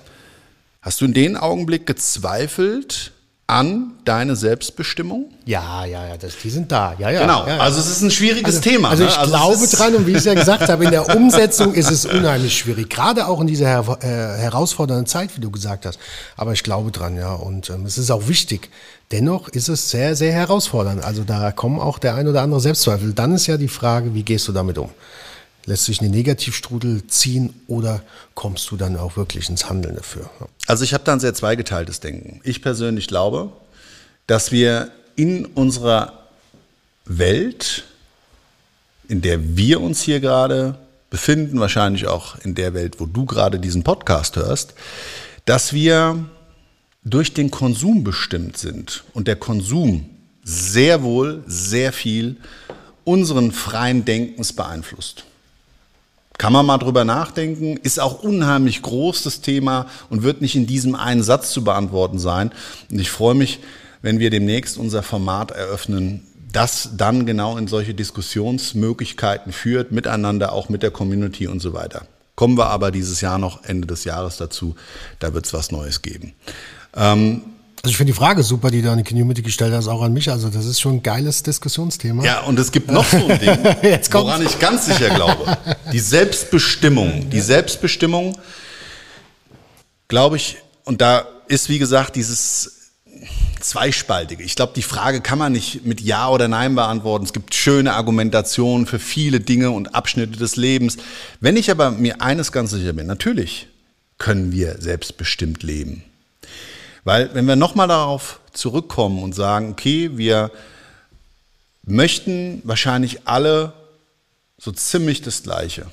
Hast 0.83 1.01
du 1.01 1.07
in 1.07 1.15
dem 1.15 1.37
Augenblick 1.37 1.87
gezweifelt 1.87 3.14
an 3.47 3.93
deine 4.07 4.37
Selbstbestimmung? 4.37 5.27
Ja, 5.45 5.85
ja, 5.85 6.09
ja, 6.09 6.17
das, 6.17 6.35
die 6.43 6.49
sind 6.49 6.73
da. 6.73 6.95
Ja, 6.99 7.11
ja. 7.11 7.21
Genau. 7.21 7.47
Ja, 7.47 7.57
ja. 7.57 7.61
Also 7.61 7.79
es 7.79 7.89
ist 7.89 8.01
ein 8.01 8.11
schwieriges 8.11 8.57
also, 8.57 8.61
Thema. 8.61 8.89
Also 8.89 9.05
ne? 9.05 9.11
ich 9.11 9.19
also 9.19 9.31
glaube 9.31 9.67
dran 9.67 9.95
und 9.95 10.07
wie 10.07 10.13
ich 10.13 10.19
es 10.19 10.25
ja 10.25 10.33
gesagt 10.33 10.69
habe, 10.69 10.85
in 10.85 10.91
der 10.91 11.15
Umsetzung 11.17 11.75
ist 11.75 11.91
es 11.91 12.07
unheimlich 12.07 12.57
schwierig. 12.57 12.89
Gerade 12.89 13.27
auch 13.27 13.41
in 13.41 13.47
dieser 13.47 13.67
her 13.67 13.85
äh, 14.01 14.07
herausfordernden 14.41 15.07
Zeit, 15.07 15.37
wie 15.37 15.41
du 15.41 15.51
gesagt 15.51 15.85
hast. 15.85 15.99
Aber 16.37 16.53
ich 16.53 16.63
glaube 16.63 16.91
dran, 16.91 17.17
ja. 17.17 17.35
Und 17.35 17.69
ähm, 17.69 17.85
es 17.85 17.99
ist 17.99 18.11
auch 18.11 18.29
wichtig. 18.29 18.71
Dennoch 19.13 19.49
ist 19.49 19.69
es 19.69 19.91
sehr, 19.91 20.17
sehr 20.17 20.33
herausfordernd. 20.33 21.05
Also 21.05 21.25
da 21.25 21.53
kommen 21.53 21.81
auch 21.81 21.99
der 21.99 22.15
ein 22.15 22.27
oder 22.27 22.41
andere 22.41 22.61
Selbstzweifel. 22.61 23.13
Dann 23.13 23.35
ist 23.35 23.47
ja 23.47 23.59
die 23.59 23.69
Frage, 23.69 24.15
wie 24.15 24.23
gehst 24.23 24.49
du 24.49 24.53
damit 24.53 24.79
um? 24.79 24.89
Lässt 25.67 25.87
sich 25.87 26.01
eine 26.01 26.11
Negativstrudel 26.11 27.07
ziehen 27.07 27.55
oder 27.69 28.03
kommst 28.35 28.71
du 28.71 28.77
dann 28.77 28.97
auch 28.97 29.17
wirklich 29.17 29.49
ins 29.49 29.69
Handeln 29.69 29.97
dafür? 29.97 30.29
Also 30.67 30.85
ich 30.85 30.93
habe 30.93 31.05
da 31.05 31.15
ein 31.15 31.21
sehr 31.21 31.35
zweigeteiltes 31.35 32.01
Denken. 32.01 32.41
Ich 32.45 32.61
persönlich 32.61 33.09
glaube, 33.09 33.51
dass 34.27 34.53
wir 34.53 34.91
in 35.17 35.47
unserer 35.47 36.25
Welt, 37.07 37.85
in 39.09 39.23
der 39.23 39.57
wir 39.57 39.81
uns 39.81 40.03
hier 40.03 40.21
gerade 40.21 40.79
befinden, 41.11 41.61
wahrscheinlich 41.61 42.07
auch 42.07 42.39
in 42.41 42.55
der 42.55 42.75
Welt, 42.75 43.01
wo 43.01 43.07
du 43.07 43.25
gerade 43.25 43.59
diesen 43.59 43.85
Podcast 43.85 44.37
hörst, 44.37 44.75
dass 45.45 45.73
wir 45.73 46.25
durch 47.05 47.35
den 47.35 47.51
Konsum 47.51 48.03
bestimmt 48.03 48.57
sind 48.57 49.05
und 49.13 49.29
der 49.29 49.37
Konsum 49.37 50.11
sehr 50.43 51.03
wohl 51.03 51.43
sehr 51.47 51.93
viel 51.93 52.37
unseren 53.05 53.53
freien 53.53 54.05
Denkens 54.05 54.53
beeinflusst. 54.53 55.25
Kann 56.37 56.53
man 56.53 56.67
mal 56.67 56.79
drüber 56.79 57.05
nachdenken, 57.05 57.77
ist 57.77 58.01
auch 58.01 58.23
unheimlich 58.23 58.83
groß 58.83 59.23
das 59.23 59.41
Thema 59.41 59.87
und 60.11 60.23
wird 60.23 60.41
nicht 60.41 60.57
in 60.57 60.67
diesem 60.67 60.95
einen 60.95 61.23
Satz 61.23 61.53
zu 61.53 61.63
beantworten 61.63 62.19
sein. 62.19 62.51
Und 62.91 62.99
ich 62.99 63.11
freue 63.11 63.35
mich, 63.35 63.61
wenn 64.03 64.19
wir 64.19 64.31
demnächst 64.31 64.77
unser 64.77 65.03
Format 65.03 65.53
eröffnen, 65.53 66.27
das 66.53 66.91
dann 66.97 67.27
genau 67.27 67.57
in 67.57 67.67
solche 67.67 67.95
Diskussionsmöglichkeiten 67.95 69.53
führt, 69.53 69.93
miteinander, 69.93 70.53
auch 70.53 70.69
mit 70.69 70.83
der 70.83 70.91
Community 70.91 71.47
und 71.47 71.61
so 71.61 71.73
weiter. 71.73 72.07
Kommen 72.37 72.59
wir 72.59 72.67
aber 72.67 72.91
dieses 72.91 73.21
Jahr 73.21 73.39
noch, 73.39 73.65
Ende 73.65 73.87
des 73.87 74.05
Jahres 74.05 74.37
dazu, 74.37 74.75
da 75.21 75.35
wird 75.35 75.47
es 75.47 75.55
was 75.55 75.71
Neues 75.71 76.03
geben. 76.03 76.33
Ähm, 76.95 77.43
also 77.85 77.91
ich 77.91 77.99
finde 77.99 78.15
die 78.15 78.17
Frage 78.17 78.43
super, 78.43 78.71
die 78.71 78.81
du 78.81 78.91
an 78.91 78.97
die 78.97 79.05
Community 79.05 79.43
gestellt 79.43 79.75
hast, 79.75 79.89
auch 79.89 80.01
an 80.01 80.15
mich. 80.15 80.31
Also 80.31 80.49
das 80.49 80.65
ist 80.65 80.81
schon 80.81 80.95
ein 80.95 81.03
geiles 81.03 81.43
Diskussionsthema. 81.43 82.25
Ja, 82.25 82.41
und 82.41 82.59
es 82.59 82.73
gibt 82.73 82.91
noch 82.91 83.05
so 83.05 83.29
ein 83.29 83.39
Ding, 83.39 83.59
woran 84.13 84.41
ich 84.41 84.59
ganz 84.59 84.87
sicher 84.87 85.11
glaube. 85.11 85.59
Die 85.93 85.99
Selbstbestimmung. 85.99 87.29
Die 87.29 87.41
Selbstbestimmung, 87.41 88.39
glaube 90.09 90.39
ich, 90.39 90.57
und 90.85 91.03
da 91.03 91.27
ist, 91.47 91.69
wie 91.69 91.79
gesagt, 91.79 92.17
dieses 92.17 92.93
zweispaltige. 93.61 94.43
Ich 94.43 94.57
glaube, 94.57 94.73
die 94.75 94.83
Frage 94.83 95.21
kann 95.21 95.39
man 95.39 95.53
nicht 95.53 95.85
mit 95.85 96.01
Ja 96.01 96.31
oder 96.31 96.49
Nein 96.49 96.75
beantworten. 96.75 97.27
Es 97.27 97.35
gibt 97.35 97.55
schöne 97.55 97.93
Argumentationen 97.93 98.87
für 98.87 98.99
viele 98.99 99.41
Dinge 99.41 99.73
und 99.73 99.95
Abschnitte 99.95 100.39
des 100.39 100.57
Lebens. 100.57 100.97
Wenn 101.41 101.59
ich 101.59 101.71
aber 101.71 101.91
mir 101.91 102.23
eines 102.23 102.51
ganz 102.51 102.71
sicher 102.71 102.95
bin, 102.95 103.07
natürlich 103.07 103.69
können 104.17 104.53
wir 104.53 104.77
selbstbestimmt 104.81 105.63
leben. 105.63 106.03
Weil 107.05 107.35
wenn 107.35 107.47
wir 107.47 107.57
nochmal 107.57 107.89
darauf 107.89 108.41
zurückkommen 108.53 109.23
und 109.23 109.35
sagen, 109.35 109.73
okay, 109.73 110.11
wir 110.15 110.51
möchten 111.85 112.63
wahrscheinlich 112.65 113.27
alle 113.27 113.75
so 114.59 114.73
ziemlich 114.73 115.21
das 115.21 115.43
Gleiche. 115.43 115.87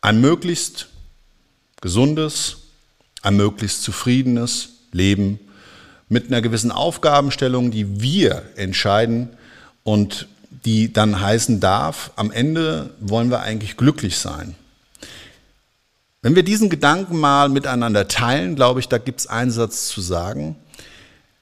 Ein 0.00 0.20
möglichst 0.20 0.88
gesundes, 1.80 2.56
ein 3.22 3.36
möglichst 3.36 3.82
zufriedenes 3.82 4.70
Leben 4.92 5.38
mit 6.08 6.28
einer 6.28 6.40
gewissen 6.40 6.72
Aufgabenstellung, 6.72 7.70
die 7.70 8.00
wir 8.00 8.42
entscheiden 8.56 9.30
und 9.82 10.28
die 10.64 10.92
dann 10.92 11.20
heißen 11.20 11.60
darf, 11.60 12.12
am 12.16 12.30
Ende 12.30 12.90
wollen 13.00 13.30
wir 13.30 13.40
eigentlich 13.40 13.76
glücklich 13.76 14.18
sein. 14.18 14.54
Wenn 16.24 16.34
wir 16.34 16.42
diesen 16.42 16.70
Gedanken 16.70 17.20
mal 17.20 17.50
miteinander 17.50 18.08
teilen, 18.08 18.56
glaube 18.56 18.80
ich, 18.80 18.88
da 18.88 18.96
gibt 18.96 19.20
es 19.20 19.26
einen 19.26 19.50
Satz 19.50 19.88
zu 19.88 20.00
sagen. 20.00 20.56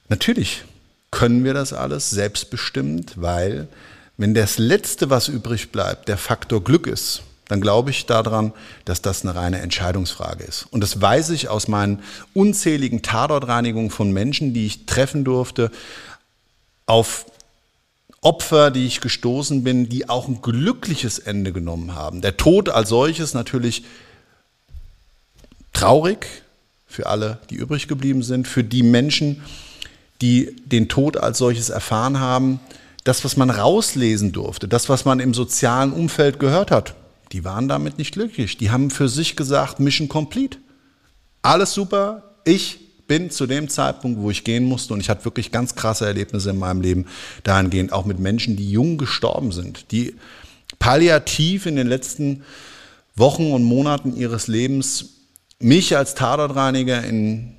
Natürlich 0.09 0.65
können 1.09 1.45
wir 1.45 1.53
das 1.53 1.71
alles 1.71 2.09
selbstbestimmt, 2.09 3.13
weil 3.15 3.69
wenn 4.17 4.33
das 4.33 4.57
Letzte, 4.57 5.09
was 5.09 5.29
übrig 5.29 5.71
bleibt, 5.71 6.09
der 6.09 6.17
Faktor 6.17 6.61
Glück 6.61 6.85
ist, 6.85 7.23
dann 7.47 7.61
glaube 7.61 7.91
ich 7.91 8.07
daran, 8.07 8.51
dass 8.83 9.01
das 9.01 9.21
eine 9.21 9.35
reine 9.35 9.61
Entscheidungsfrage 9.61 10.43
ist. 10.43 10.67
Und 10.69 10.81
das 10.81 10.99
weiß 10.99 11.29
ich 11.29 11.47
aus 11.47 11.69
meinen 11.69 12.03
unzähligen 12.33 13.01
Tatortreinigungen 13.01 13.89
von 13.89 14.11
Menschen, 14.11 14.53
die 14.53 14.65
ich 14.65 14.85
treffen 14.85 15.23
durfte, 15.23 15.71
auf 16.87 17.25
Opfer, 18.19 18.69
die 18.69 18.85
ich 18.85 18.99
gestoßen 18.99 19.63
bin, 19.63 19.87
die 19.87 20.09
auch 20.09 20.27
ein 20.27 20.41
glückliches 20.41 21.19
Ende 21.19 21.53
genommen 21.53 21.95
haben. 21.95 22.19
Der 22.19 22.35
Tod 22.35 22.67
als 22.67 22.89
solches 22.89 23.33
natürlich 23.33 23.85
traurig 25.73 26.27
für 26.85 27.07
alle, 27.07 27.39
die 27.49 27.55
übrig 27.55 27.87
geblieben 27.87 28.23
sind, 28.23 28.47
für 28.47 28.63
die 28.63 28.83
Menschen, 28.83 29.41
die 30.21 30.55
den 30.65 30.87
Tod 30.87 31.17
als 31.17 31.39
solches 31.39 31.69
erfahren 31.69 32.19
haben. 32.19 32.59
Das, 33.03 33.25
was 33.25 33.35
man 33.35 33.49
rauslesen 33.49 34.31
durfte, 34.31 34.67
das, 34.67 34.87
was 34.87 35.03
man 35.03 35.19
im 35.19 35.33
sozialen 35.33 35.91
Umfeld 35.91 36.39
gehört 36.39 36.71
hat, 36.71 36.95
die 37.33 37.43
waren 37.43 37.67
damit 37.67 37.97
nicht 37.97 38.13
glücklich. 38.13 38.57
Die 38.57 38.71
haben 38.71 38.91
für 38.91 39.09
sich 39.09 39.35
gesagt, 39.35 39.79
Mission 39.79 40.07
complete. 40.07 40.59
Alles 41.41 41.73
super, 41.73 42.35
ich 42.45 42.79
bin 43.07 43.29
zu 43.29 43.47
dem 43.47 43.67
Zeitpunkt, 43.67 44.21
wo 44.21 44.29
ich 44.29 44.43
gehen 44.43 44.63
musste, 44.63 44.93
und 44.93 45.01
ich 45.01 45.09
hatte 45.09 45.25
wirklich 45.25 45.51
ganz 45.51 45.75
krasse 45.75 46.05
Erlebnisse 46.05 46.51
in 46.51 46.57
meinem 46.57 46.81
Leben 46.81 47.07
dahingehend, 47.43 47.91
auch 47.91 48.05
mit 48.05 48.19
Menschen, 48.19 48.55
die 48.55 48.71
jung 48.71 48.97
gestorben 48.97 49.51
sind, 49.51 49.91
die 49.91 50.15
palliativ 50.79 51.65
in 51.65 51.75
den 51.75 51.87
letzten 51.87 52.43
Wochen 53.15 53.51
und 53.51 53.63
Monaten 53.63 54.15
ihres 54.15 54.47
Lebens 54.47 55.09
mich 55.59 55.95
als 55.95 56.15
Tatortreiniger 56.15 57.03
in 57.03 57.53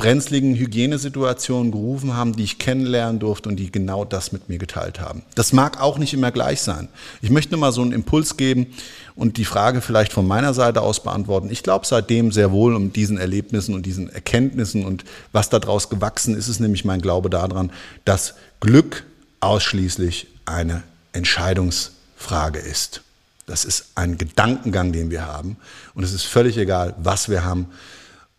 brenzligen 0.00 0.54
Hygienesituationen 0.54 1.72
gerufen 1.72 2.16
haben, 2.16 2.34
die 2.34 2.44
ich 2.44 2.58
kennenlernen 2.58 3.20
durfte 3.20 3.50
und 3.50 3.56
die 3.56 3.70
genau 3.70 4.06
das 4.06 4.32
mit 4.32 4.48
mir 4.48 4.56
geteilt 4.56 4.98
haben. 4.98 5.22
Das 5.34 5.52
mag 5.52 5.78
auch 5.80 5.98
nicht 5.98 6.14
immer 6.14 6.30
gleich 6.30 6.62
sein. 6.62 6.88
Ich 7.20 7.28
möchte 7.28 7.52
nur 7.52 7.60
mal 7.60 7.72
so 7.72 7.82
einen 7.82 7.92
Impuls 7.92 8.38
geben 8.38 8.68
und 9.14 9.36
die 9.36 9.44
Frage 9.44 9.82
vielleicht 9.82 10.14
von 10.14 10.26
meiner 10.26 10.54
Seite 10.54 10.80
aus 10.80 11.02
beantworten. 11.02 11.50
Ich 11.50 11.62
glaube 11.62 11.86
seitdem 11.86 12.32
sehr 12.32 12.50
wohl 12.50 12.74
um 12.74 12.94
diesen 12.94 13.18
Erlebnissen 13.18 13.74
und 13.74 13.84
diesen 13.84 14.08
Erkenntnissen 14.08 14.86
und 14.86 15.04
was 15.32 15.50
daraus 15.50 15.90
gewachsen 15.90 16.34
ist, 16.34 16.48
ist 16.48 16.60
nämlich 16.60 16.86
mein 16.86 17.02
Glaube 17.02 17.28
daran, 17.28 17.70
dass 18.06 18.34
Glück 18.60 19.04
ausschließlich 19.40 20.28
eine 20.46 20.82
Entscheidungsfrage 21.12 22.58
ist. 22.58 23.02
Das 23.50 23.64
ist 23.64 23.86
ein 23.96 24.16
Gedankengang, 24.16 24.92
den 24.92 25.10
wir 25.10 25.26
haben. 25.26 25.56
Und 25.94 26.04
es 26.04 26.12
ist 26.12 26.24
völlig 26.24 26.56
egal, 26.56 26.94
was 27.02 27.28
wir 27.28 27.44
haben, 27.44 27.66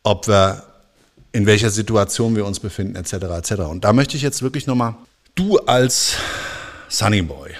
ob 0.03 0.27
wir 0.29 0.63
in 1.33 1.45
welcher 1.45 1.69
Situation 1.69 2.35
wir 2.35 2.45
uns 2.45 2.61
befinden, 2.61 2.95
etc. 2.95 3.13
etc. 3.13 3.51
Und 3.63 3.83
da 3.83 3.91
möchte 3.91 4.15
ich 4.15 4.23
jetzt 4.23 4.41
wirklich 4.41 4.67
nochmal, 4.67 4.95
du 5.35 5.57
als 5.59 6.15
Sunny 6.87 7.21
Boy, 7.21 7.51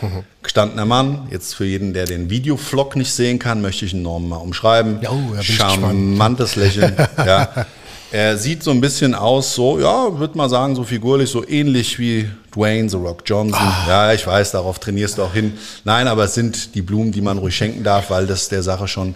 gestandener 0.44 0.84
Mann, 0.84 1.26
jetzt 1.30 1.54
für 1.54 1.64
jeden, 1.64 1.92
der 1.92 2.06
den 2.06 2.30
Videovlog 2.30 2.94
nicht 2.94 3.12
sehen 3.12 3.40
kann, 3.40 3.60
möchte 3.60 3.84
ich 3.84 3.92
ihn 3.92 4.02
Norman 4.02 4.28
mal 4.28 4.36
umschreiben. 4.36 5.00
Ja, 5.02 5.10
oh, 5.10 5.34
Charmantes 5.40 6.54
Lächeln. 6.54 6.94
ja. 7.18 7.66
Er 8.12 8.38
sieht 8.38 8.62
so 8.62 8.70
ein 8.70 8.80
bisschen 8.80 9.16
aus, 9.16 9.56
so, 9.56 9.80
ja, 9.80 10.20
würde 10.20 10.38
mal 10.38 10.48
sagen, 10.48 10.76
so 10.76 10.84
figurlich, 10.84 11.30
so 11.30 11.44
ähnlich 11.48 11.98
wie 11.98 12.30
Dwayne 12.54 12.88
The 12.88 12.96
Rock 12.96 13.22
Johnson. 13.26 13.60
Ah. 13.60 13.84
Ja, 13.86 14.12
ich 14.12 14.26
weiß, 14.26 14.52
darauf 14.52 14.78
trainierst 14.78 15.18
du 15.18 15.22
auch 15.22 15.32
hin. 15.32 15.54
Nein, 15.84 16.08
aber 16.08 16.24
es 16.24 16.34
sind 16.34 16.74
die 16.74 16.82
Blumen, 16.82 17.12
die 17.12 17.20
man 17.20 17.38
ruhig 17.38 17.56
schenken 17.56 17.82
darf, 17.82 18.10
weil 18.10 18.26
das 18.26 18.48
der 18.48 18.62
Sache 18.62 18.88
schon 18.88 19.14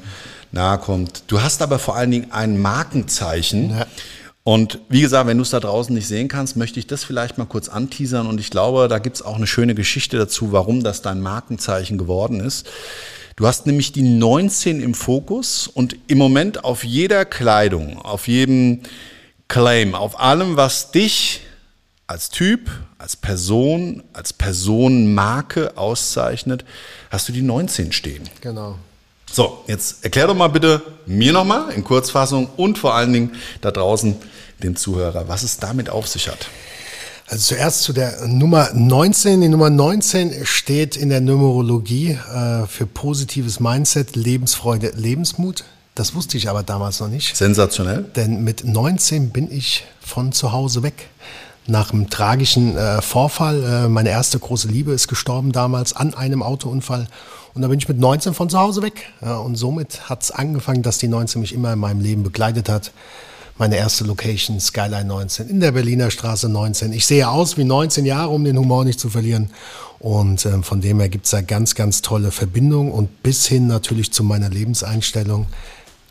nahe 0.53 0.79
kommt. 0.79 1.25
Du 1.27 1.43
hast 1.43 1.63
aber 1.63 1.79
vor 1.79 1.97
allen 1.97 2.11
Dingen 2.11 2.33
ein 2.33 2.61
Markenzeichen. 2.61 3.71
Ja. 3.71 3.87
Und 4.45 4.79
wie 4.89 5.03
gesagt, 5.03 5.27
wenn 5.27 5.37
du 5.37 5.43
es 5.43 5.51
da 5.51 5.61
draußen 5.61 5.95
nicht 5.95 6.09
sehen 6.09 6.29
kannst, 6.29 6.57
möchte 6.57 6.81
ich 6.81 6.87
das 6.87 7.05
vielleicht 7.05 7.37
mal 7.37 7.45
kurz 7.45 7.69
anteasern. 7.69 8.27
Und 8.27 8.41
ich 8.41 8.51
glaube, 8.51 8.89
da 8.89 8.99
gibt 8.99 9.17
es 9.17 9.23
auch 9.23 9.37
eine 9.37 9.47
schöne 9.47 9.75
Geschichte 9.75 10.17
dazu, 10.17 10.53
warum 10.53 10.83
das 10.83 11.03
dein 11.03 11.21
Markenzeichen 11.21 11.99
geworden 11.99 12.41
ist. 12.41 12.67
Du 13.37 13.47
hast 13.47 13.67
nämlich 13.67 13.93
die 13.93 14.03
19 14.03 14.81
im 14.81 14.95
Fokus 14.95 15.69
und 15.69 15.97
im 16.09 16.19
Moment 16.19 16.65
auf 16.65 16.83
jeder 16.83 17.25
Kleidung, 17.25 17.99
auf 17.99 18.27
jedem 18.27 18.81
Claim, 19.49 19.95
auf 19.95 20.19
allem, 20.19 20.57
was 20.57 20.91
dich 20.91 21.43
als 22.07 22.31
Typ, 22.31 22.71
als 22.99 23.17
Person, 23.17 24.03
als 24.13 24.33
Personenmarke 24.33 25.77
auszeichnet, 25.77 26.65
hast 27.11 27.29
du 27.29 27.33
die 27.33 27.43
19 27.43 27.93
stehen. 27.93 28.29
Genau. 28.41 28.77
So, 29.31 29.63
jetzt 29.67 30.05
erklär 30.05 30.27
doch 30.27 30.35
mal 30.35 30.49
bitte 30.49 30.83
mir 31.07 31.33
nochmal 31.33 31.71
in 31.73 31.85
Kurzfassung 31.85 32.49
und 32.57 32.79
vor 32.79 32.95
allen 32.95 33.13
Dingen 33.13 33.37
da 33.61 33.71
draußen 33.71 34.17
dem 34.63 34.75
Zuhörer, 34.75 35.29
was 35.29 35.43
es 35.43 35.59
damit 35.59 35.91
auf 35.91 36.09
sich 36.09 36.29
hat. 36.29 36.49
Also 37.29 37.55
zuerst 37.55 37.83
zu 37.83 37.93
der 37.93 38.27
Nummer 38.27 38.71
19. 38.73 39.43
Die 39.43 39.49
Nummer 39.49 39.69
19 39.69 40.47
steht 40.47 40.97
in 40.97 41.11
der 41.11 41.21
Numerologie 41.21 42.13
äh, 42.13 42.67
für 42.67 42.87
positives 42.87 43.61
Mindset, 43.61 44.17
Lebensfreude, 44.17 44.93
Lebensmut. 44.97 45.65
Das 45.95 46.15
wusste 46.15 46.39
ich 46.39 46.49
aber 46.49 46.63
damals 46.63 47.01
noch 47.01 47.09
nicht. 47.09 47.37
Sensationell. 47.37 48.05
Denn 48.17 48.45
mit 48.45 48.65
19 48.65 49.29
bin 49.29 49.53
ich 49.53 49.85
von 50.01 50.33
zu 50.33 50.53
Hause 50.53 50.83
weg. 50.83 51.11
Nach 51.71 51.93
einem 51.93 52.09
tragischen 52.09 52.79
äh, 52.79 53.03
Vorfall. 53.03 53.63
Äh, 53.63 53.89
meine 53.89 54.09
erste 54.09 54.39
große 54.39 54.69
Liebe 54.69 54.93
ist 54.93 55.07
gestorben 55.07 55.53
damals 55.53 55.93
an 55.93 56.15
einem 56.15 56.43
Autounfall. 56.43 57.07
Und 57.53 57.61
da 57.61 57.69
bin 57.69 57.79
ich 57.79 57.87
mit 57.87 57.99
19 57.99 58.33
von 58.33 58.49
zu 58.49 58.59
Hause 58.59 58.81
weg. 58.81 59.13
Ja, 59.21 59.37
und 59.37 59.57
somit 59.57 60.09
hat 60.09 60.23
es 60.23 60.31
angefangen, 60.31 60.83
dass 60.83 60.97
die 60.97 61.09
19 61.09 61.43
mich 61.43 61.53
immer 61.53 61.75
in 61.75 61.79
meinem 61.79 62.01
Leben 62.01 62.23
begleitet 62.23 62.71
hat. 62.71 62.93
Meine 63.59 63.77
erste 63.77 64.05
Location, 64.05 64.59
Skyline 64.61 65.05
19, 65.05 65.51
in 65.51 65.61
der 65.61 65.73
Berliner 65.73 66.11
Straße 66.11 66.49
19. 66.49 66.95
Ich 66.95 67.07
sehe 67.07 67.29
aus 67.29 67.59
wie 67.59 67.65
19 67.65 68.07
Jahre, 68.07 68.31
um 68.31 68.45
den 68.45 68.57
Humor 68.57 68.87
nicht 68.87 68.99
zu 68.99 69.11
verlieren. 69.11 69.51
Und 69.99 70.47
äh, 70.47 70.63
von 70.63 70.81
dem 70.81 71.01
her 71.01 71.11
gibt 71.11 71.27
es 71.27 71.33
da 71.33 71.43
ganz, 71.43 71.75
ganz 71.75 72.01
tolle 72.01 72.31
Verbindungen 72.31 72.91
und 72.91 73.23
bis 73.23 73.47
hin 73.47 73.67
natürlich 73.67 74.11
zu 74.11 74.25
meiner 74.25 74.49
Lebenseinstellung. 74.49 75.45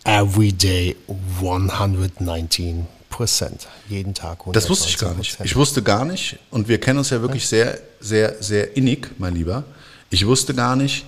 Everyday 0.04 0.96
119 1.40 2.86
Prozent. 3.18 3.68
Jeden 3.90 4.14
Tag. 4.14 4.44
Das 4.54 4.70
wusste 4.70 4.90
ich 4.90 5.00
gar 5.00 5.16
nicht. 5.16 5.40
Ich 5.44 5.56
wusste 5.56 5.82
gar 5.82 6.06
nicht, 6.06 6.38
und 6.52 6.68
wir 6.68 6.80
kennen 6.80 7.00
uns 7.00 7.10
ja 7.10 7.20
wirklich 7.20 7.48
sehr, 7.48 7.80
sehr, 8.00 8.36
sehr 8.44 8.78
innig, 8.78 9.10
mein 9.18 9.34
Lieber. 9.34 9.64
Ich 10.12 10.28
wusste 10.28 10.54
gar 10.54 10.76
nicht, 10.76 11.04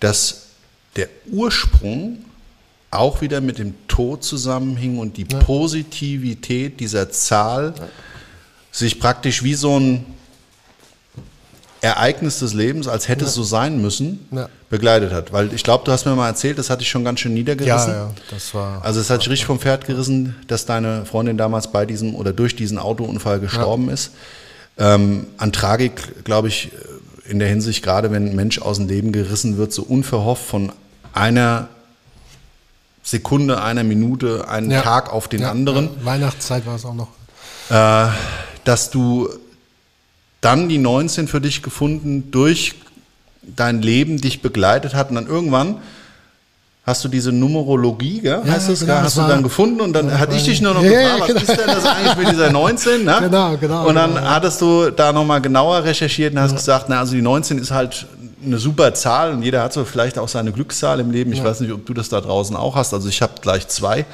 dass 0.00 0.46
der 0.96 1.10
Ursprung 1.30 2.24
auch 2.90 3.20
wieder 3.20 3.42
mit 3.42 3.58
dem 3.58 3.74
Tod 3.88 4.24
zusammenhing 4.24 4.98
und 4.98 5.18
die. 5.18 5.26
Positivität 5.26 6.80
dieser 6.80 7.10
Zahl 7.10 7.74
sich 8.72 8.98
praktisch 8.98 9.42
wie 9.42 9.54
so 9.54 9.78
ein 9.78 10.06
Ereignis 11.82 12.38
des 12.38 12.52
Lebens, 12.52 12.88
als 12.88 13.08
hätte 13.08 13.22
ja. 13.22 13.28
es 13.28 13.34
so 13.34 13.42
sein 13.42 13.80
müssen, 13.80 14.28
begleitet 14.68 15.12
hat. 15.12 15.32
Weil 15.32 15.52
ich 15.54 15.62
glaube, 15.62 15.84
du 15.84 15.92
hast 15.92 16.04
mir 16.04 16.14
mal 16.14 16.28
erzählt, 16.28 16.58
das 16.58 16.68
hatte 16.68 16.82
ich 16.82 16.90
schon 16.90 17.04
ganz 17.04 17.20
schön 17.20 17.32
niedergerissen. 17.32 17.92
Ja, 17.92 17.98
ja, 17.98 18.10
das 18.30 18.54
war. 18.54 18.84
Also 18.84 19.00
es 19.00 19.08
hat 19.08 19.20
sich 19.20 19.30
richtig 19.30 19.46
vom 19.46 19.58
Pferd 19.58 19.86
gerissen, 19.86 20.36
dass 20.46 20.66
deine 20.66 21.06
Freundin 21.06 21.38
damals 21.38 21.72
bei 21.72 21.86
diesem 21.86 22.14
oder 22.14 22.32
durch 22.32 22.54
diesen 22.54 22.78
Autounfall 22.78 23.40
gestorben 23.40 23.88
ist. 23.88 24.12
Ähm, 24.78 25.26
an 25.38 25.52
Tragik, 25.52 26.24
glaube 26.24 26.48
ich, 26.48 26.70
in 27.26 27.38
der 27.38 27.48
Hinsicht, 27.48 27.82
gerade 27.82 28.10
wenn 28.10 28.30
ein 28.30 28.36
Mensch 28.36 28.60
aus 28.60 28.76
dem 28.76 28.88
Leben 28.88 29.12
gerissen 29.12 29.56
wird, 29.56 29.72
so 29.72 29.82
unverhofft 29.82 30.44
von 30.44 30.72
einer 31.12 31.68
Sekunde, 33.02 33.62
einer 33.62 33.84
Minute, 33.84 34.48
einen 34.48 34.70
ja. 34.70 34.82
Tag 34.82 35.12
auf 35.12 35.28
den 35.28 35.42
ja, 35.42 35.50
anderen. 35.50 35.90
Ja. 36.00 36.04
Weihnachtszeit 36.04 36.66
war 36.66 36.76
es 36.76 36.84
auch 36.84 36.94
noch. 36.94 37.08
Äh, 37.70 38.10
dass 38.64 38.90
du 38.90 39.28
dann 40.40 40.68
die 40.68 40.78
19 40.78 41.28
für 41.28 41.40
dich 41.40 41.62
gefunden 41.62 42.30
durch 42.30 42.74
dein 43.42 43.82
Leben 43.82 44.20
dich 44.20 44.42
begleitet 44.42 44.94
hat 44.94 45.10
und 45.10 45.16
dann 45.16 45.26
irgendwann 45.26 45.76
hast 46.84 47.04
du 47.04 47.08
diese 47.08 47.30
Numerologie, 47.30 48.20
gell? 48.20 48.42
Ja, 48.44 48.52
heißt 48.52 48.68
das, 48.68 48.80
genau, 48.80 48.94
hast 48.94 49.16
du 49.16 49.22
dann 49.22 49.42
gefunden 49.42 49.80
und 49.80 49.92
dann 49.92 50.08
ja, 50.08 50.18
hatte 50.18 50.34
ich 50.34 50.44
dich 50.44 50.60
nur 50.60 50.74
noch 50.74 50.82
ja, 50.82 51.16
gefragt, 51.16 51.20
was 51.20 51.28
genau. 51.28 51.40
ist 51.40 51.60
denn 51.60 51.66
das 51.66 51.86
eigentlich 51.86 52.16
mit 52.16 52.30
dieser 52.30 52.50
19? 52.50 53.04
Ne? 53.04 53.16
Genau, 53.20 53.56
genau. 53.56 53.86
Und 53.86 53.94
dann 53.94 54.14
genau. 54.14 54.26
hattest 54.26 54.60
du 54.60 54.90
da 54.90 55.12
nochmal 55.12 55.40
genauer 55.40 55.84
recherchiert 55.84 56.32
und 56.32 56.40
hast 56.40 56.56
gesagt, 56.56 56.86
na, 56.88 56.98
also 56.98 57.14
die 57.14 57.22
19 57.22 57.58
ist 57.58 57.70
halt 57.70 58.06
eine 58.44 58.58
super 58.58 58.94
Zahl 58.94 59.32
und 59.32 59.42
jeder 59.42 59.62
hat 59.62 59.72
so 59.72 59.84
vielleicht 59.84 60.18
auch 60.18 60.28
seine 60.28 60.52
Glückszahl 60.52 61.00
im 61.00 61.10
Leben. 61.10 61.32
Ich 61.32 61.44
weiß 61.44 61.60
nicht, 61.60 61.72
ob 61.72 61.84
du 61.84 61.94
das 61.94 62.08
da 62.08 62.20
draußen 62.20 62.56
auch 62.56 62.74
hast. 62.74 62.94
Also 62.94 63.08
ich 63.08 63.20
habe 63.22 63.34
gleich 63.40 63.68
zwei. 63.68 64.06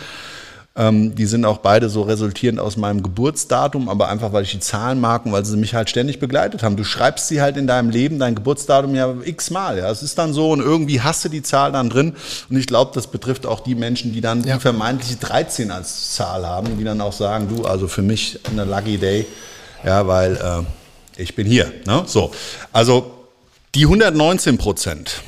Ähm, 0.79 1.15
die 1.15 1.25
sind 1.25 1.47
auch 1.47 1.59
beide 1.59 1.89
so 1.89 2.03
resultierend 2.03 2.61
aus 2.61 2.77
meinem 2.77 3.03
Geburtsdatum, 3.03 3.89
aber 3.89 4.09
einfach, 4.09 4.35
weil 4.35 4.43
ich 4.43 4.51
die 4.51 4.61
Zahlen 4.61 5.01
mag 5.01 5.25
und 5.25 5.33
weil 5.33 5.43
sie 5.45 5.57
mich 5.57 5.75
halt 5.75 5.89
ständig 5.89 6.21
begleitet 6.21 6.63
haben. 6.63 6.77
Du 6.77 6.85
schreibst 6.85 7.29
sie 7.29 7.41
halt 7.41 7.57
in 7.57 7.67
deinem 7.67 7.89
Leben, 7.89 8.19
dein 8.19 8.35
Geburtsdatum 8.35 8.95
ja 8.95 9.15
x-mal. 9.25 9.79
Ja. 9.79 9.91
Es 9.91 10.03
ist 10.03 10.19
dann 10.19 10.35
so 10.35 10.51
und 10.51 10.61
irgendwie 10.61 11.01
hast 11.01 11.25
du 11.25 11.31
die 11.31 11.43
Zahl 11.43 11.73
dann 11.73 11.89
drin. 11.89 12.15
Und 12.51 12.59
ich 12.59 12.67
glaube, 12.67 12.91
das 12.95 13.07
betrifft 13.07 13.47
auch 13.47 13.61
die 13.61 13.75
Menschen, 13.75 14.13
die 14.13 14.21
dann 14.21 14.45
ja. 14.45 14.57
die 14.57 14.61
vermeintliche 14.61 15.17
13 15.17 15.71
als 15.71 16.15
Zahl 16.15 16.47
haben, 16.47 16.77
die 16.77 16.85
dann 16.85 17.01
auch 17.01 17.15
sagen, 17.15 17.49
du, 17.49 17.65
also 17.65 17.89
für 17.89 18.03
mich 18.03 18.41
eine 18.51 18.65
Lucky 18.65 18.99
Day, 18.99 19.27
ja, 19.83 20.07
weil 20.07 20.37
äh, 20.37 21.21
ich 21.23 21.35
bin 21.35 21.47
hier. 21.47 21.73
Ne? 21.87 22.03
So, 22.07 22.33
also 22.73 23.13
die 23.75 23.85
119 23.85 24.59
Prozent 24.59 25.23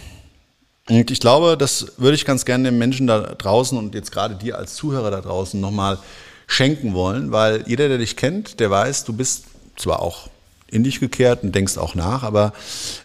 und 0.88 1.10
ich 1.10 1.20
glaube, 1.20 1.56
das 1.56 1.92
würde 1.98 2.14
ich 2.14 2.24
ganz 2.24 2.44
gerne 2.44 2.70
den 2.70 2.78
Menschen 2.78 3.06
da 3.06 3.20
draußen 3.20 3.76
und 3.76 3.94
jetzt 3.94 4.10
gerade 4.10 4.34
dir 4.34 4.56
als 4.58 4.74
Zuhörer 4.74 5.10
da 5.10 5.20
draußen 5.20 5.60
nochmal 5.60 5.98
schenken 6.46 6.94
wollen, 6.94 7.30
weil 7.30 7.64
jeder, 7.66 7.88
der 7.88 7.98
dich 7.98 8.16
kennt, 8.16 8.58
der 8.58 8.70
weiß, 8.70 9.04
du 9.04 9.12
bist 9.12 9.44
zwar 9.76 10.00
auch 10.00 10.28
in 10.70 10.84
dich 10.84 11.00
gekehrt 11.00 11.42
und 11.42 11.54
denkst 11.54 11.78
auch 11.78 11.94
nach. 11.94 12.22
Aber 12.22 12.52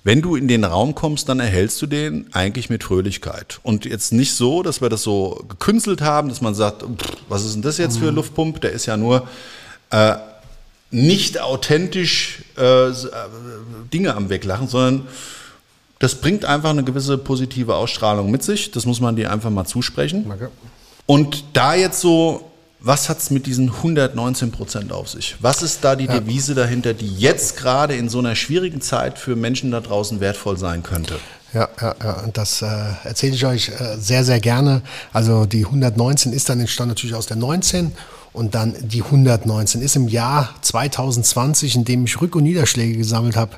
wenn 0.03 0.21
du 0.21 0.35
in 0.35 0.47
den 0.47 0.63
Raum 0.63 0.95
kommst, 0.95 1.29
dann 1.29 1.39
erhältst 1.39 1.81
du 1.81 1.87
den 1.87 2.27
eigentlich 2.33 2.69
mit 2.69 2.83
Fröhlichkeit. 2.83 3.59
Und 3.63 3.85
jetzt 3.85 4.11
nicht 4.11 4.35
so, 4.35 4.63
dass 4.63 4.81
wir 4.81 4.89
das 4.89 5.03
so 5.03 5.43
gekünstelt 5.47 6.01
haben, 6.01 6.29
dass 6.29 6.41
man 6.41 6.55
sagt, 6.55 6.83
was 7.29 7.45
ist 7.45 7.55
denn 7.55 7.61
das 7.61 7.77
jetzt 7.77 7.97
für 7.97 8.09
ein 8.09 8.15
Luftpump? 8.15 8.61
Der 8.61 8.71
ist 8.71 8.85
ja 8.85 8.97
nur 8.97 9.27
äh, 9.91 10.15
nicht 10.91 11.41
authentisch 11.41 12.43
äh, 12.57 12.89
äh, 12.89 12.93
Dinge 13.93 14.13
am 14.13 14.29
Weglachen, 14.29 14.67
sondern 14.67 15.07
das 16.03 16.15
bringt 16.15 16.43
einfach 16.43 16.71
eine 16.71 16.83
gewisse 16.83 17.17
positive 17.17 17.75
Ausstrahlung 17.75 18.29
mit 18.29 18.43
sich. 18.43 18.71
Das 18.71 18.85
muss 18.85 18.99
man 18.99 19.15
dir 19.15 19.31
einfach 19.31 19.49
mal 19.49 19.63
zusprechen. 19.63 20.25
Danke. 20.27 20.51
Und 21.05 21.45
da 21.53 21.75
jetzt 21.75 22.01
so, 22.01 22.51
was 22.81 23.07
hat 23.07 23.19
es 23.19 23.29
mit 23.29 23.45
diesen 23.45 23.69
119 23.69 24.51
Prozent 24.51 24.91
auf 24.91 25.07
sich? 25.07 25.37
Was 25.39 25.63
ist 25.63 25.85
da 25.85 25.95
die 25.95 26.07
ja. 26.07 26.19
Devise 26.19 26.55
dahinter, 26.55 26.93
die 26.93 27.07
jetzt 27.07 27.55
gerade 27.55 27.95
in 27.95 28.09
so 28.09 28.19
einer 28.19 28.35
schwierigen 28.35 28.81
Zeit 28.81 29.17
für 29.17 29.37
Menschen 29.37 29.71
da 29.71 29.79
draußen 29.79 30.19
wertvoll 30.19 30.57
sein 30.57 30.83
könnte? 30.83 31.19
Ja, 31.53 31.69
ja, 31.79 31.95
ja, 32.03 32.19
und 32.19 32.37
das 32.37 32.61
äh, 32.61 32.67
erzähle 33.05 33.35
ich 33.35 33.45
euch 33.45 33.69
äh, 33.69 33.95
sehr, 33.97 34.25
sehr 34.25 34.41
gerne. 34.41 34.81
Also 35.13 35.45
die 35.45 35.65
119 35.65 36.33
ist 36.33 36.49
dann 36.49 36.59
entstanden 36.59 36.89
natürlich 36.89 37.15
aus 37.15 37.27
der 37.27 37.37
19 37.37 37.93
und 38.33 38.55
dann 38.55 38.75
die 38.81 39.03
119 39.03 39.81
ist 39.81 39.95
im 39.95 40.07
Jahr 40.07 40.55
2020, 40.61 41.75
in 41.75 41.85
dem 41.85 42.05
ich 42.05 42.15
Rück- 42.15 42.35
und 42.35 42.43
Niederschläge 42.43 42.97
gesammelt 42.97 43.35
habe, 43.35 43.57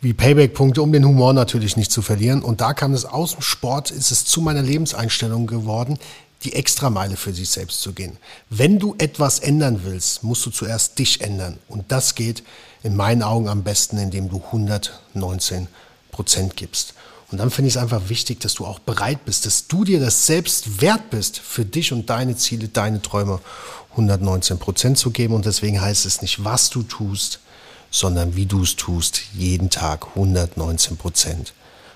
wie 0.00 0.12
Payback-Punkte, 0.12 0.82
um 0.82 0.92
den 0.92 1.04
Humor 1.04 1.32
natürlich 1.32 1.76
nicht 1.76 1.92
zu 1.92 2.02
verlieren. 2.02 2.42
Und 2.42 2.60
da 2.60 2.74
kam 2.74 2.92
es 2.92 3.04
aus 3.04 3.32
dem 3.32 3.42
Sport, 3.42 3.90
ist 3.90 4.10
es 4.10 4.24
zu 4.24 4.40
meiner 4.40 4.62
Lebenseinstellung 4.62 5.46
geworden, 5.46 5.98
die 6.42 6.54
Extrameile 6.54 7.16
für 7.16 7.32
sich 7.32 7.48
selbst 7.48 7.80
zu 7.80 7.92
gehen. 7.92 8.18
Wenn 8.50 8.78
du 8.78 8.94
etwas 8.98 9.38
ändern 9.38 9.80
willst, 9.84 10.22
musst 10.22 10.44
du 10.44 10.50
zuerst 10.50 10.98
dich 10.98 11.20
ändern. 11.20 11.58
Und 11.68 11.84
das 11.88 12.14
geht 12.14 12.42
in 12.82 12.96
meinen 12.96 13.22
Augen 13.22 13.48
am 13.48 13.62
besten, 13.62 13.96
indem 13.96 14.28
du 14.28 14.42
119 14.44 15.68
Prozent 16.10 16.56
gibst. 16.56 16.94
Und 17.30 17.38
dann 17.38 17.50
finde 17.50 17.68
ich 17.68 17.74
es 17.74 17.82
einfach 17.82 18.08
wichtig, 18.08 18.40
dass 18.40 18.54
du 18.54 18.64
auch 18.64 18.78
bereit 18.78 19.24
bist, 19.24 19.46
dass 19.46 19.66
du 19.66 19.84
dir 19.84 19.98
das 19.98 20.26
selbst 20.26 20.80
wert 20.80 21.10
bist, 21.10 21.38
für 21.38 21.64
dich 21.64 21.92
und 21.92 22.08
deine 22.08 22.36
Ziele, 22.36 22.68
deine 22.68 23.02
Träume 23.02 23.40
119 23.92 24.58
Prozent 24.58 24.98
zu 24.98 25.10
geben. 25.10 25.34
Und 25.34 25.44
deswegen 25.44 25.80
heißt 25.80 26.06
es 26.06 26.22
nicht, 26.22 26.44
was 26.44 26.70
du 26.70 26.82
tust, 26.82 27.40
sondern 27.90 28.36
wie 28.36 28.46
du 28.46 28.62
es 28.62 28.76
tust, 28.76 29.22
jeden 29.34 29.70
Tag 29.70 30.08
119 30.14 30.96
Prozent 30.96 31.52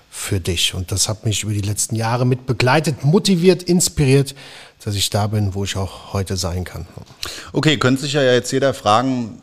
für 0.09 0.41
dich. 0.41 0.73
Und 0.73 0.91
das 0.91 1.07
hat 1.07 1.25
mich 1.25 1.43
über 1.43 1.53
die 1.53 1.61
letzten 1.61 1.95
Jahre 1.95 2.25
mit 2.25 2.45
begleitet, 2.45 3.05
motiviert, 3.05 3.63
inspiriert, 3.63 4.35
dass 4.83 4.95
ich 4.95 5.09
da 5.09 5.27
bin, 5.27 5.53
wo 5.53 5.63
ich 5.63 5.77
auch 5.77 6.11
heute 6.11 6.35
sein 6.35 6.65
kann. 6.65 6.85
Okay, 7.53 7.77
könnte 7.77 8.01
sich 8.01 8.13
ja 8.13 8.23
jetzt 8.23 8.51
jeder 8.51 8.73
fragen, 8.73 9.41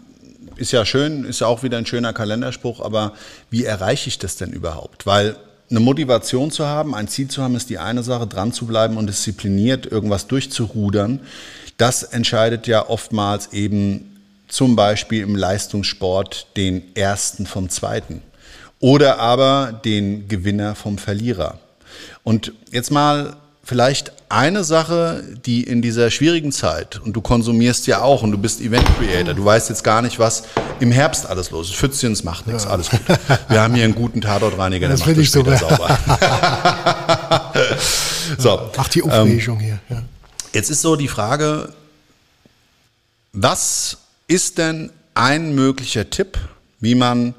ist 0.57 0.72
ja 0.72 0.85
schön, 0.85 1.24
ist 1.24 1.40
ja 1.40 1.46
auch 1.46 1.62
wieder 1.62 1.79
ein 1.79 1.87
schöner 1.87 2.12
Kalenderspruch, 2.12 2.81
aber 2.81 3.14
wie 3.48 3.64
erreiche 3.64 4.09
ich 4.09 4.18
das 4.18 4.37
denn 4.37 4.53
überhaupt? 4.53 5.07
Weil 5.07 5.37
eine 5.70 5.81
Motivation 5.81 6.50
zu 6.50 6.66
haben, 6.66 6.94
ein 6.94 7.09
Ziel 7.09 7.28
zu 7.28 7.42
haben, 7.42 7.54
ist 7.54 7.68
die 7.70 7.78
eine 7.78 8.02
Sache, 8.02 8.26
dran 8.26 8.52
zu 8.52 8.66
bleiben 8.66 8.96
und 8.96 9.07
diszipliniert 9.07 9.87
irgendwas 9.87 10.26
durchzurudern. 10.26 11.20
Das 11.76 12.02
entscheidet 12.02 12.66
ja 12.66 12.88
oftmals 12.88 13.52
eben 13.52 14.16
zum 14.48 14.76
Beispiel 14.76 15.22
im 15.22 15.37
Leistungssport 15.37 16.46
den 16.57 16.96
ersten 16.96 17.46
vom 17.46 17.68
zweiten 17.68 18.22
oder 18.81 19.18
aber 19.18 19.81
den 19.85 20.28
Gewinner 20.28 20.74
vom 20.74 20.98
Verlierer. 20.98 21.59
Und 22.22 22.52
jetzt 22.70 22.90
mal 22.90 23.37
vielleicht 23.68 24.12
eine 24.31 24.64
Sache, 24.64 25.22
die 25.44 25.62
in 25.62 25.83
dieser 25.83 26.11
schwierigen 26.11 26.52
Zeit, 26.52 26.98
und 27.04 27.12
du 27.12 27.20
konsumierst 27.20 27.87
ja 27.87 28.00
auch 28.00 28.22
und 28.22 28.33
du 28.33 28.38
bist 28.38 28.62
Event 28.62 28.87
Creator, 28.96 29.35
du 29.35 29.44
weißt 29.44 29.68
jetzt 29.68 29.85
gar 29.85 30.00
nicht, 30.00 30.18
was 30.18 30.44
im 30.81 30.90
Herbst 30.90 31.26
alles 31.26 31.50
los 31.50 31.68
ist. 31.68 31.76
Pfützchens 31.76 32.24
macht 32.24 32.46
nichts, 32.46 32.64
ja. 32.64 32.70
alles 32.70 32.88
gut. 32.88 33.00
Wir 33.50 33.61
haben 33.61 33.74
hier 33.74 33.85
einen 33.85 33.94
guten 33.94 34.22
Tatortreiniger, 34.22 34.88
der 34.88 34.96
das 34.96 35.07
macht 35.07 35.18
das 35.18 35.26
später 35.26 35.59
sauber. 35.59 35.98
so. 38.38 38.70
Ach, 38.74 38.88
die 38.88 39.02
Aufregung 39.02 39.59
ähm, 39.59 39.61
hier. 39.61 39.78
Ja. 39.90 40.02
Jetzt 40.54 40.70
ist 40.70 40.81
so 40.81 40.96
die 40.96 41.09
Frage, 41.09 41.70
was 43.35 43.98
ist 44.28 44.57
denn 44.57 44.90
ein 45.12 45.54
möglicher 45.54 46.09
Tipp, 46.09 46.38
wie 46.81 46.94
man 46.94 47.35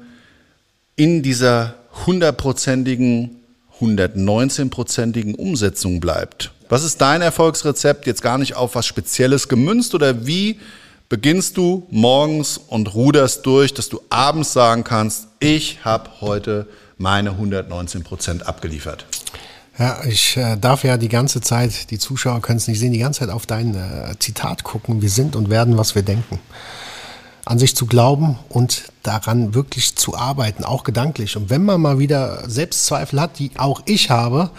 in 0.94 1.24
dieser 1.24 1.74
hundertprozentigen, 2.06 3.39
119-prozentigen 3.80 5.34
Umsetzung 5.34 6.00
bleibt? 6.00 6.52
Was 6.68 6.84
ist 6.84 7.00
dein 7.00 7.22
Erfolgsrezept 7.22 8.06
jetzt 8.06 8.22
gar 8.22 8.38
nicht 8.38 8.54
auf 8.54 8.74
was 8.74 8.86
Spezielles 8.86 9.48
gemünzt 9.48 9.94
oder 9.94 10.26
wie 10.26 10.60
beginnst 11.08 11.56
du 11.56 11.86
morgens 11.90 12.58
und 12.58 12.94
ruderst 12.94 13.44
durch, 13.44 13.74
dass 13.74 13.88
du 13.88 14.00
abends 14.08 14.52
sagen 14.52 14.84
kannst, 14.84 15.26
ich 15.40 15.84
habe 15.84 16.10
heute 16.20 16.66
meine 16.98 17.30
119 17.30 18.04
Prozent 18.04 18.46
abgeliefert? 18.46 19.06
Ja, 19.78 20.04
ich 20.04 20.36
äh, 20.36 20.56
darf 20.56 20.84
ja 20.84 20.98
die 20.98 21.08
ganze 21.08 21.40
Zeit, 21.40 21.90
die 21.90 21.98
Zuschauer 21.98 22.42
können 22.42 22.58
es 22.58 22.68
nicht 22.68 22.78
sehen, 22.78 22.92
die 22.92 22.98
ganze 22.98 23.20
Zeit 23.20 23.30
auf 23.30 23.46
dein 23.46 23.74
äh, 23.74 24.14
Zitat 24.18 24.62
gucken. 24.62 25.00
Wir 25.00 25.08
sind 25.08 25.34
und 25.34 25.48
werden, 25.48 25.78
was 25.78 25.94
wir 25.94 26.02
denken. 26.02 26.38
An 27.50 27.58
sich 27.58 27.74
zu 27.74 27.86
glauben 27.86 28.38
und 28.48 28.92
daran 29.02 29.54
wirklich 29.54 29.96
zu 29.96 30.16
arbeiten, 30.16 30.62
auch 30.62 30.84
gedanklich. 30.84 31.36
Und 31.36 31.50
wenn 31.50 31.64
man 31.64 31.80
mal 31.80 31.98
wieder 31.98 32.48
Selbstzweifel 32.48 33.20
hat, 33.20 33.40
die 33.40 33.50
auch 33.58 33.82
ich 33.86 34.08
habe, 34.08 34.50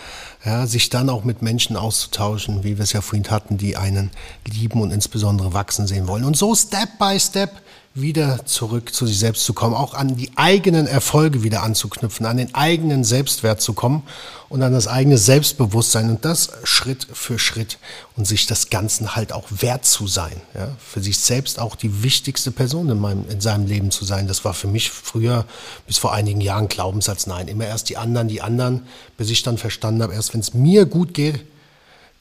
ja, 0.43 0.67
sich 0.67 0.89
dann 0.89 1.09
auch 1.09 1.23
mit 1.23 1.41
Menschen 1.41 1.77
auszutauschen, 1.77 2.65
wie 2.65 2.77
wir 2.77 2.83
es 2.83 2.91
ja 2.91 2.99
vorhin 2.99 3.31
hatten, 3.31 3.57
die 3.57 3.77
einen 3.77 4.11
lieben 4.45 4.81
und 4.81 4.91
insbesondere 4.91 5.53
wachsen 5.53 5.87
sehen 5.87 6.09
wollen. 6.09 6.25
Und 6.25 6.35
so 6.35 6.53
Step 6.53 6.99
by 6.99 7.17
Step 7.17 7.61
wieder 7.93 8.45
zurück 8.45 8.93
zu 8.93 9.05
sich 9.05 9.19
selbst 9.19 9.43
zu 9.43 9.53
kommen, 9.53 9.75
auch 9.75 9.93
an 9.93 10.15
die 10.15 10.31
eigenen 10.35 10.87
Erfolge 10.87 11.43
wieder 11.43 11.61
anzuknüpfen, 11.63 12.25
an 12.25 12.37
den 12.37 12.55
eigenen 12.55 13.03
Selbstwert 13.03 13.61
zu 13.61 13.73
kommen 13.73 14.03
und 14.47 14.63
an 14.63 14.71
das 14.71 14.87
eigene 14.87 15.17
Selbstbewusstsein 15.17 16.09
und 16.09 16.23
das 16.23 16.51
Schritt 16.63 17.05
für 17.11 17.37
Schritt 17.37 17.79
und 18.15 18.25
sich 18.25 18.47
das 18.47 18.69
Ganzen 18.69 19.17
halt 19.17 19.33
auch 19.33 19.45
wert 19.49 19.85
zu 19.85 20.07
sein, 20.07 20.39
ja, 20.53 20.69
für 20.79 21.01
sich 21.01 21.17
selbst 21.17 21.59
auch 21.59 21.75
die 21.75 22.01
wichtigste 22.01 22.51
Person 22.51 22.89
in, 22.89 22.99
meinem, 22.99 23.25
in 23.29 23.41
seinem 23.41 23.65
Leben 23.65 23.91
zu 23.91 24.05
sein. 24.05 24.25
Das 24.25 24.45
war 24.45 24.53
für 24.53 24.67
mich 24.67 24.89
früher 24.89 25.45
bis 25.85 25.97
vor 25.97 26.13
einigen 26.13 26.39
Jahren 26.39 26.69
Glaubenssatz, 26.69 27.27
nein, 27.27 27.49
immer 27.49 27.65
erst 27.65 27.89
die 27.89 27.97
anderen, 27.97 28.29
die 28.29 28.41
anderen, 28.41 28.83
bis 29.17 29.29
ich 29.29 29.43
dann 29.43 29.57
verstanden 29.57 30.01
habe, 30.01 30.13
erst 30.13 30.33
wenn 30.33 30.39
es 30.39 30.53
mir 30.53 30.85
gut 30.85 31.13
geht, 31.13 31.43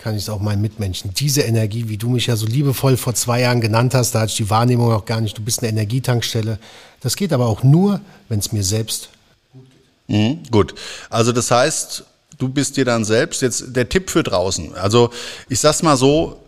kann 0.01 0.17
ich 0.17 0.23
es 0.23 0.29
auch 0.31 0.41
meinen 0.41 0.63
Mitmenschen. 0.63 1.13
Diese 1.13 1.43
Energie, 1.43 1.89
wie 1.89 1.99
du 1.99 2.09
mich 2.09 2.27
ja 2.27 2.37
so 2.37 2.47
liebevoll 2.47 2.97
vor 2.97 3.15
zwei 3.15 3.43
Jahren 3.43 3.61
genannt 3.61 3.95
hast, 3.95 4.15
da 4.15 4.21
hatte 4.21 4.31
ich 4.31 4.37
die 4.37 4.49
Wahrnehmung 4.49 4.91
auch 4.93 5.05
gar 5.05 5.21
nicht, 5.21 5.37
du 5.37 5.43
bist 5.43 5.61
eine 5.61 5.69
Energietankstelle. 5.69 6.59
Das 7.01 7.17
geht 7.17 7.35
aber 7.35 7.47
auch 7.47 7.63
nur, 7.63 8.01
wenn 8.31 8.39
es 8.39 8.51
mir 8.51 8.65
selbst 8.65 9.11
gut 9.53 9.67
geht. 10.09 10.17
Mhm, 10.17 10.43
gut. 10.51 10.75
Also 11.11 11.33
das 11.33 11.51
heißt, 11.51 12.05
du 12.39 12.49
bist 12.49 12.79
dir 12.79 12.87
dann 12.87 13.05
selbst 13.05 13.43
jetzt 13.43 13.77
der 13.77 13.91
Tipp 13.91 14.09
für 14.09 14.23
draußen. 14.23 14.75
Also 14.75 15.11
ich 15.51 15.61
sag's 15.61 15.83
mal 15.83 15.99
so, 15.99 16.41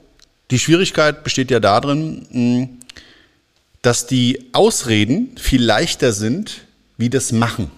die 0.51 0.59
Schwierigkeit 0.59 1.23
besteht 1.23 1.51
ja 1.51 1.61
darin, 1.61 2.81
dass 3.83 4.07
die 4.07 4.49
Ausreden 4.53 5.37
viel 5.39 5.63
leichter 5.63 6.15
sind 6.15 6.63
wie 6.97 7.11
das 7.11 7.33
Machen. 7.33 7.71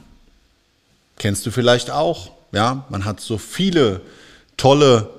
Kennst 1.19 1.45
du 1.47 1.51
vielleicht 1.51 1.91
auch? 1.91 2.31
Ja, 2.53 2.85
man 2.91 3.05
hat 3.05 3.21
so 3.21 3.39
viele 3.39 4.03
tolle 4.57 5.11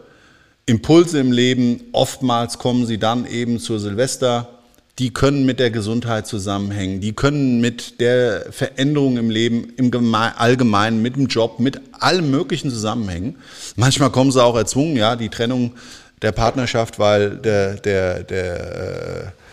Impulse 0.65 1.19
im 1.19 1.31
Leben, 1.31 1.81
oftmals 1.91 2.57
kommen 2.57 2.85
sie 2.85 2.97
dann 2.97 3.27
eben 3.27 3.59
zur 3.59 3.79
Silvester, 3.79 4.49
die 4.97 5.11
können 5.11 5.45
mit 5.45 5.59
der 5.59 5.71
Gesundheit 5.71 6.25
zusammenhängen, 6.25 7.01
die 7.01 7.13
können 7.13 7.59
mit 7.59 7.99
der 7.99 8.51
Veränderung 8.51 9.17
im 9.17 9.29
Leben, 9.29 9.73
im 9.75 10.15
Allgemeinen, 10.15 11.01
mit 11.01 11.17
dem 11.17 11.27
Job, 11.27 11.59
mit 11.59 11.81
allem 11.99 12.31
Möglichen 12.31 12.69
zusammenhängen. 12.69 13.35
Manchmal 13.75 14.09
kommen 14.09 14.31
sie 14.31 14.41
auch 14.41 14.55
erzwungen, 14.55 14.95
ja, 14.95 15.15
die 15.15 15.29
Trennung 15.29 15.73
der 16.21 16.31
Partnerschaft, 16.31 16.97
weil 16.97 17.31
der, 17.37 17.75
der, 17.75 18.23
der, 18.23 19.25
äh, 19.25 19.44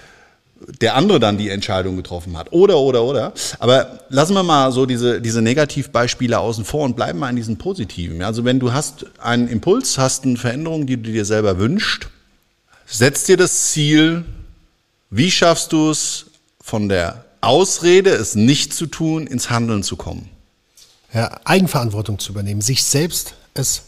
der 0.80 0.94
andere 0.94 1.20
dann 1.20 1.38
die 1.38 1.48
Entscheidung 1.48 1.96
getroffen 1.96 2.36
hat. 2.36 2.52
Oder, 2.52 2.78
oder, 2.78 3.04
oder. 3.04 3.32
Aber 3.58 4.00
lassen 4.08 4.34
wir 4.34 4.42
mal 4.42 4.72
so 4.72 4.86
diese, 4.86 5.20
diese 5.20 5.42
Negativbeispiele 5.42 6.38
außen 6.38 6.64
vor 6.64 6.84
und 6.84 6.96
bleiben 6.96 7.18
mal 7.18 7.30
in 7.30 7.36
diesen 7.36 7.58
positiven. 7.58 8.22
Also 8.22 8.44
wenn 8.44 8.60
du 8.60 8.72
hast 8.72 9.06
einen 9.18 9.48
Impuls, 9.48 9.98
hast 9.98 10.24
eine 10.24 10.36
Veränderung, 10.36 10.86
die 10.86 10.96
du 10.96 11.10
dir 11.10 11.24
selber 11.24 11.58
wünschst, 11.58 12.08
setz 12.86 13.24
dir 13.24 13.36
das 13.36 13.70
Ziel, 13.70 14.24
wie 15.10 15.30
schaffst 15.30 15.72
du 15.72 15.90
es 15.90 16.26
von 16.60 16.88
der 16.88 17.24
Ausrede, 17.40 18.10
es 18.10 18.34
nicht 18.34 18.72
zu 18.72 18.86
tun, 18.86 19.26
ins 19.26 19.50
Handeln 19.50 19.82
zu 19.82 19.96
kommen? 19.96 20.28
Ja, 21.12 21.38
Eigenverantwortung 21.44 22.18
zu 22.18 22.32
übernehmen, 22.32 22.62
sich 22.62 22.84
selbst 22.84 23.34
es 23.54 23.82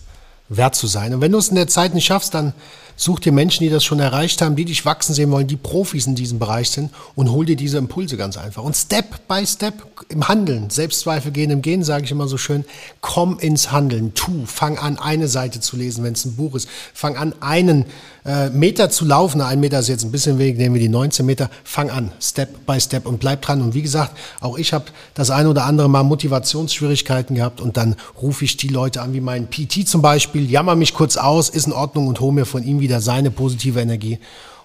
wert 0.48 0.74
zu 0.74 0.86
sein. 0.86 1.14
Und 1.14 1.20
wenn 1.20 1.32
du 1.32 1.38
es 1.38 1.48
in 1.48 1.54
der 1.54 1.68
Zeit 1.68 1.94
nicht 1.94 2.04
schaffst, 2.04 2.34
dann 2.34 2.52
Such 2.96 3.20
dir 3.20 3.32
Menschen, 3.32 3.64
die 3.64 3.70
das 3.70 3.82
schon 3.82 3.98
erreicht 3.98 4.40
haben, 4.40 4.54
die 4.54 4.64
dich 4.64 4.86
wachsen 4.86 5.14
sehen 5.14 5.30
wollen, 5.32 5.48
die 5.48 5.56
Profis 5.56 6.06
in 6.06 6.14
diesem 6.14 6.38
Bereich 6.38 6.70
sind 6.70 6.90
und 7.16 7.30
hol 7.30 7.44
dir 7.44 7.56
diese 7.56 7.78
Impulse 7.78 8.16
ganz 8.16 8.36
einfach. 8.36 8.62
Und 8.62 8.76
Step 8.76 9.26
by 9.26 9.44
Step 9.44 9.84
im 10.08 10.28
Handeln, 10.28 10.70
Selbstzweifel 10.70 11.32
gehen 11.32 11.50
im 11.50 11.60
Gehen, 11.60 11.82
sage 11.82 12.04
ich 12.04 12.12
immer 12.12 12.28
so 12.28 12.38
schön, 12.38 12.64
komm 13.00 13.38
ins 13.40 13.72
Handeln, 13.72 14.14
tu, 14.14 14.44
fang 14.46 14.78
an, 14.78 14.98
eine 14.98 15.26
Seite 15.26 15.60
zu 15.60 15.76
lesen, 15.76 16.04
wenn 16.04 16.12
es 16.12 16.24
ein 16.24 16.36
Buch 16.36 16.54
ist, 16.54 16.68
fang 16.92 17.16
an, 17.16 17.34
einen 17.40 17.86
äh, 18.24 18.48
Meter 18.50 18.90
zu 18.90 19.04
laufen, 19.04 19.40
ein 19.40 19.60
Meter 19.60 19.80
ist 19.80 19.88
jetzt 19.88 20.04
ein 20.04 20.12
bisschen 20.12 20.38
wenig, 20.38 20.56
nehmen 20.56 20.74
wir 20.74 20.80
die 20.80 20.88
19 20.88 21.26
Meter, 21.26 21.50
fang 21.64 21.90
an, 21.90 22.12
Step 22.20 22.64
by 22.64 22.80
Step 22.80 23.06
und 23.06 23.18
bleib 23.18 23.42
dran. 23.42 23.60
Und 23.60 23.74
wie 23.74 23.82
gesagt, 23.82 24.16
auch 24.40 24.56
ich 24.56 24.72
habe 24.72 24.86
das 25.14 25.30
ein 25.30 25.46
oder 25.46 25.64
andere 25.64 25.88
Mal 25.88 26.04
Motivationsschwierigkeiten 26.04 27.34
gehabt 27.34 27.60
und 27.60 27.76
dann 27.76 27.96
rufe 28.22 28.44
ich 28.44 28.56
die 28.56 28.68
Leute 28.68 29.02
an, 29.02 29.12
wie 29.14 29.20
meinen 29.20 29.48
PT 29.48 29.88
zum 29.88 30.00
Beispiel, 30.00 30.48
jammer 30.48 30.76
mich 30.76 30.94
kurz 30.94 31.16
aus, 31.16 31.48
ist 31.48 31.66
in 31.66 31.72
Ordnung 31.72 32.06
und 32.06 32.20
hole 32.20 32.32
mir 32.32 32.46
von 32.46 32.62
ihm 32.62 32.80
wieder 32.84 33.00
seine 33.00 33.30
positive 33.30 33.80
Energie 33.80 34.18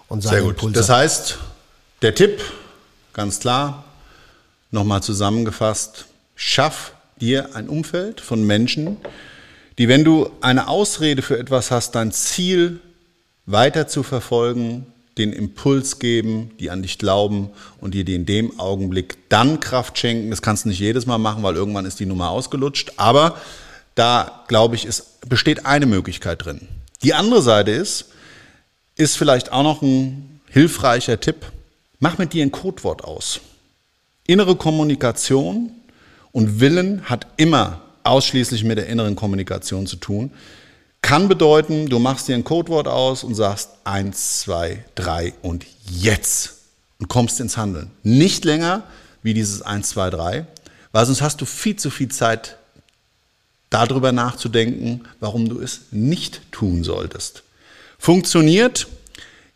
und 0.08 0.22
seine 0.22 0.36
Sehr 0.36 0.42
gut. 0.42 0.54
Impulse. 0.56 0.74
Das 0.74 0.88
heißt, 0.88 1.38
der 2.02 2.14
Tipp, 2.14 2.40
ganz 3.12 3.40
klar, 3.40 3.84
nochmal 4.70 5.02
zusammengefasst, 5.02 6.06
schaff 6.36 6.92
dir 7.20 7.54
ein 7.54 7.68
Umfeld 7.68 8.20
von 8.20 8.46
Menschen, 8.46 8.98
die, 9.78 9.88
wenn 9.88 10.04
du 10.04 10.30
eine 10.42 10.68
Ausrede 10.68 11.22
für 11.22 11.38
etwas 11.38 11.70
hast, 11.70 11.94
dein 11.94 12.12
Ziel 12.12 12.80
weiter 13.46 13.88
zu 13.88 14.02
verfolgen, 14.02 14.86
den 15.18 15.32
Impuls 15.32 15.98
geben, 15.98 16.50
die 16.60 16.70
an 16.70 16.82
dich 16.82 16.98
glauben 16.98 17.50
und 17.80 17.94
dir 17.94 18.04
die 18.04 18.14
in 18.14 18.26
dem 18.26 18.60
Augenblick 18.60 19.18
dann 19.28 19.60
Kraft 19.60 19.98
schenken. 19.98 20.30
Das 20.30 20.42
kannst 20.42 20.64
du 20.64 20.68
nicht 20.68 20.78
jedes 20.78 21.06
Mal 21.06 21.18
machen, 21.18 21.42
weil 21.42 21.56
irgendwann 21.56 21.84
ist 21.84 22.00
die 22.00 22.06
Nummer 22.06 22.30
ausgelutscht. 22.30 22.92
Aber 22.96 23.36
da, 23.94 24.44
glaube 24.48 24.76
ich, 24.76 24.84
es 24.84 25.18
besteht 25.26 25.66
eine 25.66 25.86
Möglichkeit 25.86 26.44
drin. 26.44 26.68
Die 27.02 27.14
andere 27.14 27.42
Seite 27.42 27.70
ist, 27.70 28.06
ist 28.96 29.16
vielleicht 29.16 29.52
auch 29.52 29.62
noch 29.62 29.82
ein 29.82 30.40
hilfreicher 30.48 31.18
Tipp. 31.18 31.46
Mach 31.98 32.18
mit 32.18 32.32
dir 32.32 32.44
ein 32.44 32.52
Codewort 32.52 33.04
aus. 33.04 33.40
Innere 34.26 34.56
Kommunikation 34.56 35.72
und 36.32 36.60
Willen 36.60 37.08
hat 37.08 37.26
immer 37.36 37.80
ausschließlich 38.04 38.64
mit 38.64 38.78
der 38.78 38.86
inneren 38.86 39.16
Kommunikation 39.16 39.86
zu 39.86 39.96
tun. 39.96 40.30
Kann 41.02 41.28
bedeuten, 41.28 41.88
du 41.88 41.98
machst 41.98 42.28
dir 42.28 42.34
ein 42.34 42.44
Codewort 42.44 42.86
aus 42.86 43.24
und 43.24 43.34
sagst 43.34 43.70
eins, 43.84 44.40
zwei, 44.40 44.84
drei 44.94 45.32
und 45.42 45.64
jetzt 45.88 46.56
und 46.98 47.08
kommst 47.08 47.40
ins 47.40 47.56
Handeln. 47.56 47.90
Nicht 48.02 48.44
länger 48.44 48.82
wie 49.22 49.34
dieses 49.34 49.62
eins, 49.62 49.90
zwei, 49.90 50.10
drei, 50.10 50.46
weil 50.92 51.06
sonst 51.06 51.22
hast 51.22 51.40
du 51.40 51.46
viel 51.46 51.76
zu 51.76 51.90
viel 51.90 52.08
Zeit 52.08 52.58
darüber 53.70 54.12
nachzudenken, 54.12 55.02
warum 55.20 55.48
du 55.48 55.60
es 55.60 55.82
nicht 55.92 56.42
tun 56.52 56.84
solltest. 56.84 57.44
Funktioniert 57.98 58.88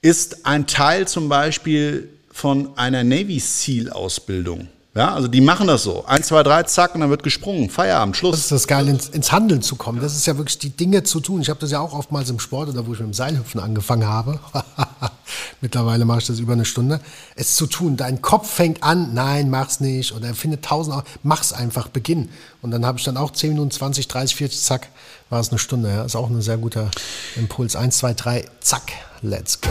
ist 0.00 0.46
ein 0.46 0.66
Teil 0.66 1.08
zum 1.08 1.28
Beispiel 1.28 2.08
von 2.30 2.76
einer 2.76 3.04
Navy 3.04 3.38
SEAL 3.38 3.90
Ausbildung. 3.90 4.68
Ja, 4.97 5.12
also 5.12 5.26
die 5.26 5.40
machen 5.40 5.66
das 5.66 5.82
so. 5.82 6.05
Eins, 6.07 6.28
zwei, 6.28 6.45
drei, 6.45 6.62
zack, 6.62 6.95
und 6.95 7.01
dann 7.01 7.11
wird 7.11 7.24
gesprungen. 7.24 7.68
Feierabend, 7.68 8.16
Schluss. 8.16 8.36
Das 8.36 8.40
ist 8.42 8.53
das 8.53 8.66
Geile, 8.68 8.92
ins, 8.92 9.09
ins 9.09 9.32
Handeln 9.32 9.61
zu 9.61 9.74
kommen. 9.74 10.01
Das 10.01 10.14
ist 10.14 10.24
ja 10.26 10.36
wirklich 10.36 10.59
die 10.61 10.70
Dinge 10.70 11.03
zu 11.03 11.18
tun. 11.18 11.40
Ich 11.40 11.51
habe 11.51 11.59
das 11.59 11.72
ja 11.72 11.80
auch 11.80 11.92
oftmals 11.92 12.30
im 12.30 12.38
Sport 12.38 12.68
oder 12.68 12.86
wo 12.86 12.92
ich 12.92 13.01
mit 13.01 13.09
dem 13.09 13.12
Seilhüpfen 13.12 13.61
angefangen 13.61 14.07
habe. 14.07 14.38
Mittlerweile 15.61 16.05
mache 16.05 16.20
ich 16.20 16.26
das 16.28 16.38
über 16.38 16.53
eine 16.53 16.64
Stunde. 16.64 17.01
Es 17.34 17.57
zu 17.57 17.66
tun. 17.66 17.97
Dein 17.97 18.22
Kopf 18.22 18.49
fängt 18.49 18.84
an, 18.84 19.14
nein, 19.14 19.51
mach's 19.51 19.80
nicht. 19.80 20.12
Oder 20.12 20.28
er 20.28 20.34
findet 20.36 20.64
tausend, 20.64 21.03
mach's 21.24 21.53
einfach, 21.53 21.88
beginn. 21.88 22.28
Und 22.62 22.70
dann 22.70 22.86
habe 22.86 22.99
ich 22.99 23.05
dann 23.05 23.16
auch 23.16 23.32
10 23.32 23.51
Minuten, 23.51 23.72
20, 23.72 24.07
30, 24.07 24.36
40, 24.36 24.62
zack, 24.62 24.88
war 25.28 25.40
es 25.40 25.51
eine 25.51 25.59
Stunde. 25.59 25.88
Ja. 25.88 26.05
Ist 26.05 26.14
auch 26.14 26.30
ein 26.30 26.40
sehr 26.40 26.59
guter 26.59 26.88
Impuls. 27.34 27.74
Eins, 27.74 27.99
zwei, 27.99 28.14
drei, 28.14 28.45
zack, 28.61 28.92
let's 29.22 29.61
go. 29.61 29.70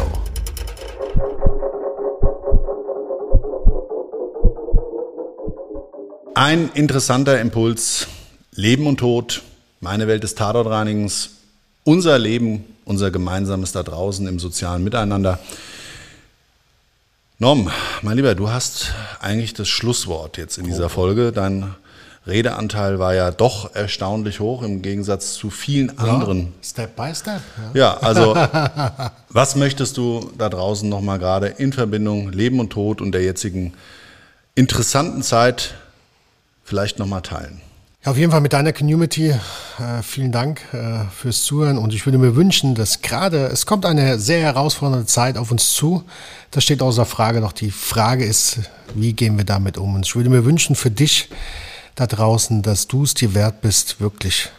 Ein 6.36 6.72
interessanter 6.74 7.40
Impuls. 7.40 8.08
Leben 8.56 8.88
und 8.88 8.98
Tod, 8.98 9.44
meine 9.82 10.08
Welt 10.08 10.24
des 10.24 10.34
Tatortreinigens, 10.36 11.32
unser 11.84 12.18
Leben, 12.18 12.66
unser 12.86 13.12
gemeinsames 13.12 13.72
da 13.72 13.84
draußen 13.84 14.28
im 14.28 14.40
sozialen 14.40 14.84
Miteinander. 14.84 15.40
Norm, 17.40 17.72
mein 18.02 18.18
Lieber, 18.18 18.34
du 18.36 18.50
hast 18.50 18.94
eigentlich 19.20 19.54
das 19.54 19.68
Schlusswort 19.68 20.38
jetzt 20.38 20.58
in 20.58 20.66
dieser 20.66 20.90
Folge. 20.90 21.32
Dein 21.32 21.76
Redeanteil 22.26 22.98
war 22.98 23.14
ja 23.14 23.30
doch 23.32 23.76
erstaunlich 23.76 24.40
hoch 24.40 24.64
im 24.64 24.82
Gegensatz 24.82 25.34
zu 25.34 25.50
vielen 25.52 25.98
anderen. 26.00 26.54
Step 26.64 26.96
by 26.96 27.14
step. 27.14 27.42
Ja. 27.74 27.80
Ja, 27.80 27.98
also 27.98 28.36
was 29.30 29.56
möchtest 29.56 29.98
du 29.98 30.32
da 30.38 30.50
draußen 30.50 30.88
nochmal 30.90 31.20
gerade 31.20 31.48
in 31.48 31.74
Verbindung 31.74 32.32
Leben 32.32 32.60
und 32.60 32.72
Tod 32.72 33.02
und 33.02 33.12
der 33.12 33.24
jetzigen 33.24 33.74
interessanten 34.56 35.22
Zeit 35.22 35.76
vielleicht 36.64 37.00
nochmal 37.00 37.22
teilen. 37.22 37.62
Ja, 38.04 38.12
auf 38.12 38.18
jeden 38.18 38.32
Fall 38.32 38.42
mit 38.42 38.52
deiner 38.52 38.74
Community. 38.74 39.30
Äh, 39.30 40.02
vielen 40.02 40.34
Dank 40.34 40.62
äh, 40.74 41.06
fürs 41.10 41.44
Zuhören 41.44 41.78
und 41.78 41.94
ich 41.94 42.06
würde 42.06 42.18
mir 42.18 42.36
wünschen, 42.36 42.76
dass 42.76 43.02
gerade, 43.02 43.46
es 43.46 43.66
kommt 43.66 43.86
eine 43.86 44.20
sehr 44.20 44.42
herausfordernde 44.42 45.06
Zeit 45.06 45.38
auf 45.38 45.52
uns 45.52 45.72
zu. 45.72 46.04
Das 46.52 46.66
steht 46.66 46.82
außer 46.82 47.06
Frage 47.06 47.40
noch. 47.40 47.54
Die 47.54 47.72
Frage 47.72 48.26
ist, 48.26 48.60
wie 48.94 49.14
gehen 49.14 49.38
wir 49.38 49.46
damit 49.46 49.78
um? 49.78 49.96
Und 49.96 50.06
ich 50.06 50.16
würde 50.16 50.30
mir 50.30 50.44
wünschen 50.44 50.76
für 50.76 50.92
dich 50.92 51.30
da 51.96 52.06
draußen, 52.06 52.62
dass 52.62 52.88
du 52.88 53.04
es 53.04 53.14
dir 53.14 53.34
wert 53.36 53.62
bist, 53.62 54.02
wirklich 54.02 54.50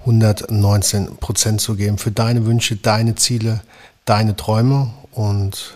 119 0.00 1.16
Prozent 1.16 1.60
zu 1.60 1.76
geben 1.76 1.96
für 1.96 2.10
deine 2.10 2.44
Wünsche, 2.44 2.76
deine 2.76 3.14
Ziele, 3.14 3.62
deine 4.04 4.36
Träume 4.36 4.92
und 5.12 5.74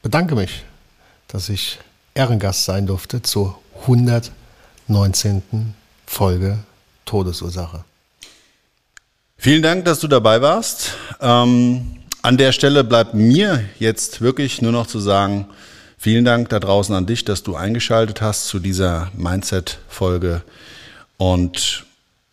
bedanke 0.00 0.34
mich, 0.34 0.64
dass 1.26 1.48
ich 1.48 1.78
Ehrengast 2.14 2.64
sein 2.64 2.86
durfte 2.86 3.20
zu 3.20 3.54
100 3.82 4.32
19. 4.88 5.74
Folge 6.06 6.58
Todesursache. 7.04 7.84
Vielen 9.36 9.62
Dank, 9.62 9.84
dass 9.84 10.00
du 10.00 10.08
dabei 10.08 10.40
warst. 10.42 10.94
Ähm, 11.20 11.98
an 12.22 12.36
der 12.36 12.52
Stelle 12.52 12.82
bleibt 12.82 13.14
mir 13.14 13.64
jetzt 13.78 14.20
wirklich 14.20 14.60
nur 14.62 14.72
noch 14.72 14.86
zu 14.86 14.98
sagen, 14.98 15.46
vielen 15.98 16.24
Dank 16.24 16.48
da 16.48 16.58
draußen 16.58 16.94
an 16.94 17.06
dich, 17.06 17.24
dass 17.24 17.42
du 17.42 17.54
eingeschaltet 17.54 18.20
hast 18.20 18.48
zu 18.48 18.58
dieser 18.58 19.10
Mindset-Folge. 19.16 20.42
Und 21.18 21.84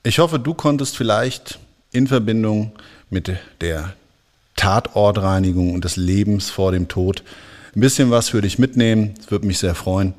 ich 0.03 0.19
hoffe, 0.19 0.39
du 0.39 0.53
konntest 0.53 0.97
vielleicht 0.97 1.59
in 1.91 2.07
Verbindung 2.07 2.71
mit 3.09 3.31
der 3.61 3.93
Tatortreinigung 4.55 5.73
und 5.73 5.83
des 5.83 5.97
Lebens 5.97 6.49
vor 6.49 6.71
dem 6.71 6.87
Tod 6.87 7.23
ein 7.75 7.81
bisschen 7.81 8.09
was 8.09 8.29
für 8.29 8.41
dich 8.41 8.57
mitnehmen. 8.57 9.13
Es 9.19 9.29
würde 9.29 9.45
mich 9.45 9.59
sehr 9.59 9.75
freuen. 9.75 10.13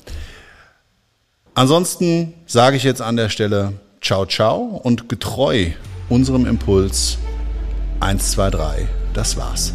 Ansonsten 1.57 2.35
sage 2.45 2.77
ich 2.77 2.85
jetzt 2.85 3.01
an 3.01 3.17
der 3.17 3.31
Stelle 3.31 3.73
Ciao, 4.03 4.27
ciao 4.27 4.79
und 4.85 5.09
getreu 5.09 5.69
unserem 6.11 6.45
Impuls 6.45 7.17
1, 8.01 8.33
2, 8.33 8.51
3. 8.51 8.89
Das 9.15 9.39
war's. 9.39 9.73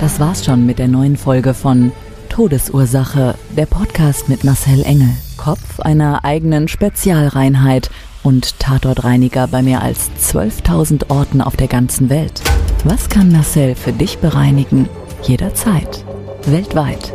Das 0.00 0.18
war's 0.18 0.44
schon 0.44 0.66
mit 0.66 0.80
der 0.80 0.88
neuen 0.88 1.16
Folge 1.16 1.54
von 1.54 1.92
Todesursache, 2.28 3.36
der 3.56 3.66
Podcast 3.66 4.28
mit 4.28 4.42
Marcel 4.42 4.82
Engel, 4.82 5.14
Kopf 5.36 5.78
einer 5.78 6.24
eigenen 6.24 6.66
Spezialreinheit 6.66 7.88
und 8.24 8.58
Tatortreiniger 8.58 9.46
bei 9.46 9.62
mehr 9.62 9.80
als 9.80 10.10
12.000 10.20 11.08
Orten 11.08 11.40
auf 11.40 11.56
der 11.56 11.68
ganzen 11.68 12.10
Welt. 12.10 12.42
Was 12.82 13.08
kann 13.08 13.30
Marcel 13.30 13.76
für 13.76 13.92
dich 13.92 14.18
bereinigen? 14.18 14.88
Jederzeit. 15.22 16.04
Weltweit. 16.46 17.14